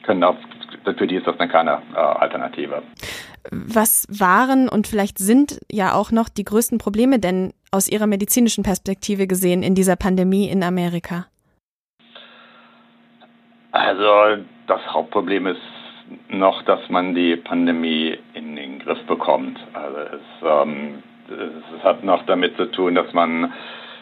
können 0.03 0.25
auf, 0.25 0.37
für 0.85 1.07
die 1.07 1.17
ist 1.17 1.27
das 1.29 1.37
dann 1.39 1.49
keine 1.49 1.81
äh, 1.95 1.97
Alternative. 1.97 2.83
Was 3.51 4.07
waren 4.09 4.69
und 4.69 4.89
vielleicht 4.89 5.19
sind 5.19 5.61
ja 5.71 5.95
auch 5.95 6.11
noch 6.11 6.29
die 6.29 6.45
größten 6.45 6.79
Probleme 6.79 7.21
denn 7.21 7.53
aus 7.71 7.89
Ihrer 7.89 8.07
medizinischen 8.07 8.65
Perspektive 8.65 9.27
gesehen 9.27 9.63
in 9.63 9.75
dieser 9.75 9.97
Pandemie 9.97 10.49
in 10.49 10.63
Amerika? 10.63 11.27
Also 13.73 14.45
das 14.67 14.81
Hauptproblem 14.93 15.47
ist 15.47 15.61
noch, 16.29 16.63
dass 16.63 16.89
man 16.91 17.15
die 17.15 17.37
Pandemie 17.37 18.19
in 18.35 18.55
den 18.55 18.79
Griff 18.79 19.03
bekommt. 19.07 19.59
Also 19.73 19.99
es, 19.99 20.21
ähm, 20.47 21.03
es 21.29 21.83
hat 21.83 22.05
noch 22.05 22.25
damit 22.27 22.57
zu 22.57 22.71
tun, 22.71 22.95
dass 22.95 23.13
man, 23.15 23.53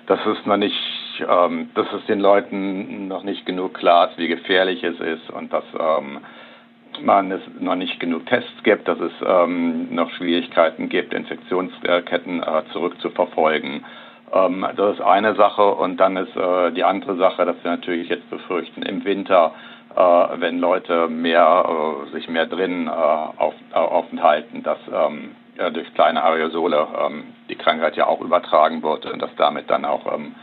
dass 0.06 0.18
es 0.26 0.44
noch 0.44 0.56
nicht, 0.56 0.76
ähm, 1.20 1.70
dass 1.74 1.86
es 1.92 2.04
den 2.06 2.18
Leuten 2.18 3.06
noch 3.06 3.22
nicht 3.22 3.46
genug 3.46 3.74
klar 3.74 4.10
ist, 4.10 4.18
wie 4.18 4.26
gefährlich 4.28 4.82
es 4.82 4.98
ist 4.98 5.30
und 5.30 5.52
dass 5.52 5.64
ähm, 5.78 6.18
man 7.00 7.30
es 7.30 7.42
noch 7.60 7.76
nicht 7.76 8.00
genug 8.00 8.26
Tests 8.26 8.62
gibt, 8.64 8.88
dass 8.88 8.98
es 8.98 9.12
ähm, 9.24 9.94
noch 9.94 10.10
Schwierigkeiten 10.12 10.88
gibt, 10.88 11.14
Infektionsketten 11.14 12.42
äh, 12.42 12.62
zurückzuverfolgen. 12.72 13.84
Ähm, 14.32 14.66
das 14.76 14.94
ist 14.94 15.00
eine 15.00 15.34
Sache 15.34 15.64
und 15.74 15.96
dann 15.98 16.16
ist 16.16 16.36
äh, 16.36 16.72
die 16.72 16.84
andere 16.84 17.16
Sache, 17.16 17.44
dass 17.44 17.56
wir 17.62 17.70
natürlich 17.72 18.08
jetzt 18.08 18.28
befürchten, 18.30 18.82
im 18.82 19.04
Winter 19.04 19.54
äh, 19.94 20.00
wenn 20.00 20.58
Leute 20.58 21.08
mehr, 21.08 22.04
äh, 22.06 22.12
sich 22.12 22.28
mehr 22.28 22.46
drin 22.46 22.86
äh, 22.86 22.90
auf, 22.90 23.54
aufenthalten, 23.72 24.62
dass 24.62 24.78
ähm, 24.92 25.32
durch 25.74 25.92
kleine 25.94 26.22
Aerosole 26.22 26.86
ähm, 26.98 27.24
die 27.50 27.56
Krankheit 27.56 27.96
ja 27.96 28.06
auch 28.06 28.20
übertragen 28.20 28.82
wird 28.82 29.04
und 29.04 29.20
dass 29.20 29.30
damit 29.36 29.68
dann 29.68 29.84
auch 29.84 30.10
ähm, 30.10 30.34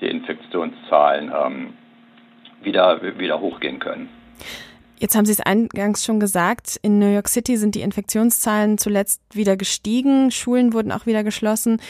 die 0.00 0.08
Infektionszahlen 0.08 1.30
ähm, 1.30 1.74
wieder, 2.62 3.00
wieder 3.18 3.38
hochgehen 3.38 3.78
können. 3.78 4.08
Jetzt 4.98 5.14
haben 5.14 5.26
Sie 5.26 5.32
es 5.32 5.40
eingangs 5.40 6.04
schon 6.04 6.18
gesagt, 6.18 6.78
in 6.82 6.98
New 6.98 7.12
York 7.12 7.28
City 7.28 7.56
sind 7.56 7.74
die 7.74 7.82
Infektionszahlen 7.82 8.78
zuletzt 8.78 9.20
wieder 9.34 9.56
gestiegen, 9.56 10.30
Schulen 10.30 10.72
wurden 10.72 10.90
auch 10.90 11.04
wieder 11.04 11.22
geschlossen. 11.22 11.80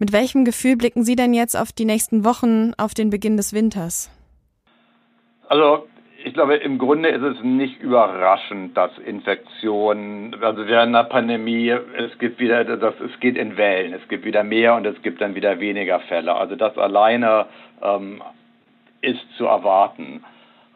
Mit 0.00 0.14
welchem 0.14 0.46
Gefühl 0.46 0.78
blicken 0.78 1.04
Sie 1.04 1.14
denn 1.14 1.34
jetzt 1.34 1.54
auf 1.54 1.72
die 1.72 1.84
nächsten 1.84 2.24
Wochen, 2.24 2.72
auf 2.78 2.94
den 2.94 3.10
Beginn 3.10 3.36
des 3.36 3.52
Winters? 3.52 4.10
Also 5.46 5.86
ich 6.24 6.32
glaube, 6.32 6.56
im 6.56 6.78
Grunde 6.78 7.10
ist 7.10 7.22
es 7.22 7.42
nicht 7.42 7.82
überraschend, 7.82 8.74
dass 8.74 8.96
Infektionen, 8.96 10.34
also 10.40 10.66
während 10.66 10.96
einer 10.96 11.04
Pandemie, 11.04 11.68
es 11.68 12.18
gibt 12.18 12.40
wieder, 12.40 12.64
das, 12.64 12.94
es 12.98 13.20
geht 13.20 13.36
in 13.36 13.58
Wellen, 13.58 13.92
es 13.92 14.08
gibt 14.08 14.24
wieder 14.24 14.42
mehr 14.42 14.74
und 14.74 14.86
es 14.86 15.00
gibt 15.02 15.20
dann 15.20 15.34
wieder 15.34 15.60
weniger 15.60 16.00
Fälle. 16.00 16.34
Also 16.34 16.56
das 16.56 16.78
alleine 16.78 17.44
ähm, 17.82 18.22
ist 19.02 19.20
zu 19.36 19.44
erwarten. 19.44 20.24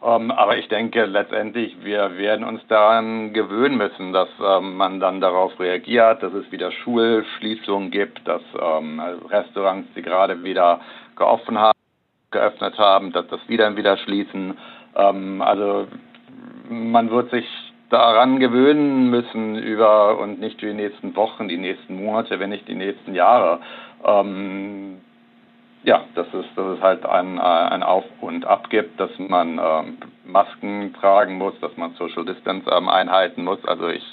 Ähm, 0.03 0.31
aber 0.31 0.57
ich 0.57 0.67
denke 0.67 1.05
letztendlich, 1.05 1.75
wir 1.83 2.17
werden 2.17 2.45
uns 2.45 2.65
daran 2.67 3.33
gewöhnen 3.33 3.77
müssen, 3.77 4.13
dass 4.13 4.29
ähm, 4.43 4.75
man 4.75 4.99
dann 4.99 5.21
darauf 5.21 5.59
reagiert, 5.59 6.21
dass 6.21 6.33
es 6.33 6.51
wieder 6.51 6.71
Schulschließungen 6.71 7.91
gibt, 7.91 8.27
dass 8.27 8.41
ähm, 8.59 8.99
Restaurants, 9.29 9.87
die 9.95 10.01
gerade 10.01 10.43
wieder 10.43 10.81
geöffnet 11.15 11.57
haben, 11.57 11.79
geöffnet 12.31 12.77
haben, 12.77 13.13
dass 13.13 13.27
das 13.27 13.39
wieder 13.47 13.75
wieder 13.77 13.97
schließen. 13.97 14.57
Ähm, 14.95 15.41
also 15.41 15.87
man 16.69 17.09
wird 17.09 17.31
sich 17.31 17.45
daran 17.89 18.39
gewöhnen 18.39 19.09
müssen 19.09 19.55
über 19.55 20.19
und 20.19 20.39
nicht 20.39 20.61
die 20.61 20.73
nächsten 20.73 21.15
Wochen, 21.15 21.47
die 21.47 21.57
nächsten 21.57 22.03
Monate, 22.03 22.39
wenn 22.39 22.49
nicht 22.49 22.67
die 22.67 22.75
nächsten 22.75 23.15
Jahre. 23.15 23.59
Ähm, 24.03 25.01
ja, 25.85 26.03
dass 26.15 26.27
es, 26.33 26.45
dass 26.55 26.77
es 26.77 26.81
halt 26.81 27.05
ein, 27.05 27.39
ein 27.39 27.83
Auf 27.83 28.05
und 28.21 28.45
Ab 28.45 28.69
gibt, 28.69 28.99
dass 28.99 29.11
man 29.17 29.59
ähm, 29.63 29.97
Masken 30.25 30.93
tragen 30.99 31.37
muss, 31.37 31.53
dass 31.61 31.75
man 31.77 31.93
Social 31.93 32.25
Distance 32.25 32.69
ähm, 32.69 32.89
einhalten 32.89 33.43
muss. 33.43 33.63
Also 33.65 33.87
ich 33.87 34.03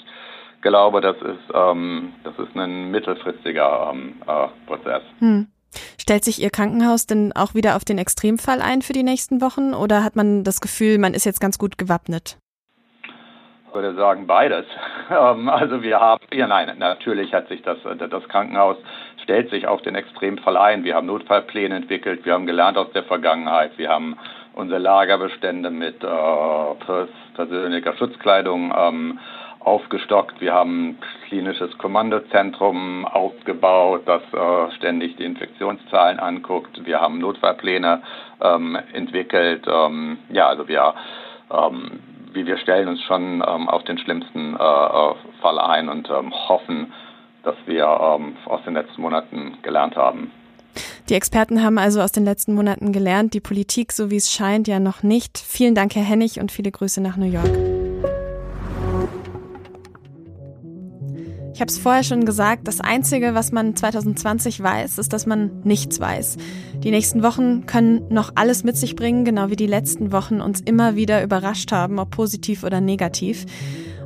glaube, 0.61 1.01
das 1.01 1.17
ist, 1.17 1.53
ähm, 1.53 2.13
das 2.23 2.37
ist 2.37 2.55
ein 2.55 2.91
mittelfristiger 2.91 3.91
ähm, 3.91 4.21
äh, 4.27 4.47
Prozess. 4.67 5.01
Hm. 5.19 5.47
Stellt 5.99 6.23
sich 6.23 6.41
Ihr 6.41 6.51
Krankenhaus 6.51 7.07
denn 7.07 7.33
auch 7.35 7.55
wieder 7.55 7.75
auf 7.75 7.83
den 7.83 7.97
Extremfall 7.97 8.61
ein 8.61 8.83
für 8.83 8.93
die 8.93 9.03
nächsten 9.03 9.41
Wochen 9.41 9.73
oder 9.73 10.03
hat 10.03 10.15
man 10.15 10.43
das 10.43 10.61
Gefühl, 10.61 10.99
man 10.99 11.15
ist 11.15 11.25
jetzt 11.25 11.41
ganz 11.41 11.57
gut 11.57 11.79
gewappnet? 11.79 12.37
Ich 13.67 13.73
würde 13.75 13.95
sagen 13.95 14.27
beides. 14.27 14.65
Ähm, 15.11 15.49
also 15.49 15.83
wir 15.83 15.99
haben, 15.99 16.23
ja 16.31 16.47
nein, 16.47 16.77
natürlich 16.77 17.33
hat 17.33 17.49
sich 17.49 17.61
das, 17.61 17.77
das 17.83 18.23
Krankenhaus 18.29 18.77
stellt 19.23 19.49
sich 19.49 19.67
auf 19.67 19.81
den 19.81 19.95
Extremfall 19.95 20.57
ein. 20.57 20.83
Wir 20.83 20.95
haben 20.95 21.07
Notfallpläne 21.07 21.75
entwickelt, 21.75 22.25
wir 22.25 22.33
haben 22.33 22.45
gelernt 22.45 22.77
aus 22.77 22.91
der 22.91 23.03
Vergangenheit, 23.03 23.77
wir 23.77 23.89
haben 23.89 24.17
unsere 24.53 24.79
Lagerbestände 24.79 25.69
mit 25.71 26.03
äh, 26.03 27.07
persönlicher 27.35 27.95
Schutzkleidung 27.95 28.73
ähm, 28.77 29.19
aufgestockt. 29.59 30.41
Wir 30.41 30.53
haben 30.53 30.89
ein 30.89 30.97
klinisches 31.27 31.77
Kommandozentrum 31.77 33.05
aufgebaut, 33.05 34.03
das 34.05 34.21
äh, 34.33 34.75
ständig 34.75 35.15
die 35.15 35.23
Infektionszahlen 35.23 36.19
anguckt. 36.19 36.85
Wir 36.85 36.99
haben 36.99 37.19
Notfallpläne 37.19 38.01
ähm, 38.41 38.77
entwickelt. 38.93 39.65
Ähm, 39.67 40.17
ja, 40.29 40.47
also 40.47 40.67
wir, 40.67 40.93
ähm, 41.51 41.99
wir 42.33 42.57
stellen 42.57 42.89
uns 42.89 43.01
schon 43.03 43.43
ähm, 43.47 43.69
auf 43.69 43.83
den 43.85 43.97
schlimmsten 43.97 44.55
äh, 44.55 44.63
äh 44.63 45.13
Fall 45.41 45.59
ein 45.59 45.89
und 45.89 46.09
ähm, 46.09 46.33
hoffen, 46.33 46.93
dass 47.43 47.55
wir 47.65 47.85
ähm, 47.85 48.37
aus 48.45 48.63
den 48.65 48.73
letzten 48.73 49.01
Monaten 49.01 49.57
gelernt 49.61 49.95
haben. 49.95 50.31
Die 51.09 51.13
Experten 51.13 51.61
haben 51.61 51.77
also 51.77 52.01
aus 52.01 52.11
den 52.11 52.25
letzten 52.25 52.55
Monaten 52.55 52.91
gelernt, 52.93 53.33
die 53.33 53.41
Politik, 53.41 53.91
so 53.91 54.09
wie 54.09 54.15
es 54.15 54.31
scheint, 54.31 54.67
ja 54.67 54.79
noch 54.79 55.03
nicht. 55.03 55.37
Vielen 55.37 55.75
Dank, 55.75 55.95
Herr 55.95 56.03
Hennig, 56.03 56.39
und 56.39 56.51
viele 56.51 56.71
Grüße 56.71 57.01
nach 57.01 57.17
New 57.17 57.29
York. 57.29 57.51
Ich 61.53 61.61
habe 61.61 61.69
es 61.69 61.77
vorher 61.77 62.03
schon 62.03 62.25
gesagt, 62.25 62.67
das 62.67 62.81
Einzige, 62.81 63.35
was 63.35 63.51
man 63.51 63.75
2020 63.75 64.63
weiß, 64.63 64.97
ist, 64.97 65.13
dass 65.13 65.27
man 65.27 65.61
nichts 65.63 65.99
weiß. 65.99 66.37
Die 66.77 66.89
nächsten 66.89 67.21
Wochen 67.21 67.67
können 67.67 68.07
noch 68.09 68.31
alles 68.33 68.63
mit 68.63 68.75
sich 68.75 68.95
bringen, 68.95 69.23
genau 69.23 69.51
wie 69.51 69.55
die 69.55 69.67
letzten 69.67 70.11
Wochen 70.11 70.41
uns 70.41 70.61
immer 70.61 70.95
wieder 70.95 71.21
überrascht 71.23 71.71
haben, 71.71 71.99
ob 71.99 72.09
positiv 72.09 72.63
oder 72.63 72.81
negativ. 72.81 73.45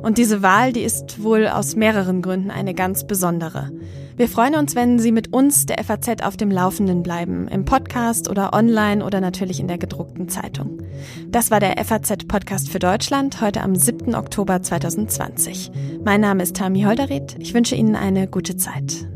Und 0.02 0.18
diese 0.18 0.42
Wahl, 0.42 0.72
die 0.72 0.82
ist 0.82 1.22
wohl 1.22 1.48
aus 1.48 1.76
mehreren 1.76 2.22
Gründen 2.22 2.50
eine 2.50 2.74
ganz 2.74 3.06
besondere. 3.06 3.70
Wir 4.16 4.28
freuen 4.28 4.56
uns, 4.56 4.74
wenn 4.74 4.98
Sie 4.98 5.12
mit 5.12 5.32
uns 5.32 5.66
der 5.66 5.82
FAZ 5.84 6.22
auf 6.24 6.36
dem 6.36 6.50
Laufenden 6.50 7.04
bleiben, 7.04 7.46
im 7.46 7.64
Podcast 7.64 8.28
oder 8.28 8.52
online 8.52 9.04
oder 9.04 9.20
natürlich 9.20 9.60
in 9.60 9.68
der 9.68 9.78
gedruckten 9.78 10.28
Zeitung. 10.28 10.82
Das 11.28 11.52
war 11.52 11.60
der 11.60 11.76
FAZ 11.84 12.26
Podcast 12.26 12.68
für 12.68 12.80
Deutschland 12.80 13.40
heute 13.40 13.60
am 13.60 13.76
7. 13.76 14.16
Oktober 14.16 14.60
2020. 14.60 15.70
Mein 16.04 16.20
Name 16.20 16.42
ist 16.42 16.56
Tami 16.56 16.82
Holderried. 16.82 17.36
Ich 17.38 17.54
wünsche 17.54 17.76
Ihnen 17.76 17.94
eine 17.94 18.26
gute 18.26 18.56
Zeit. 18.56 19.08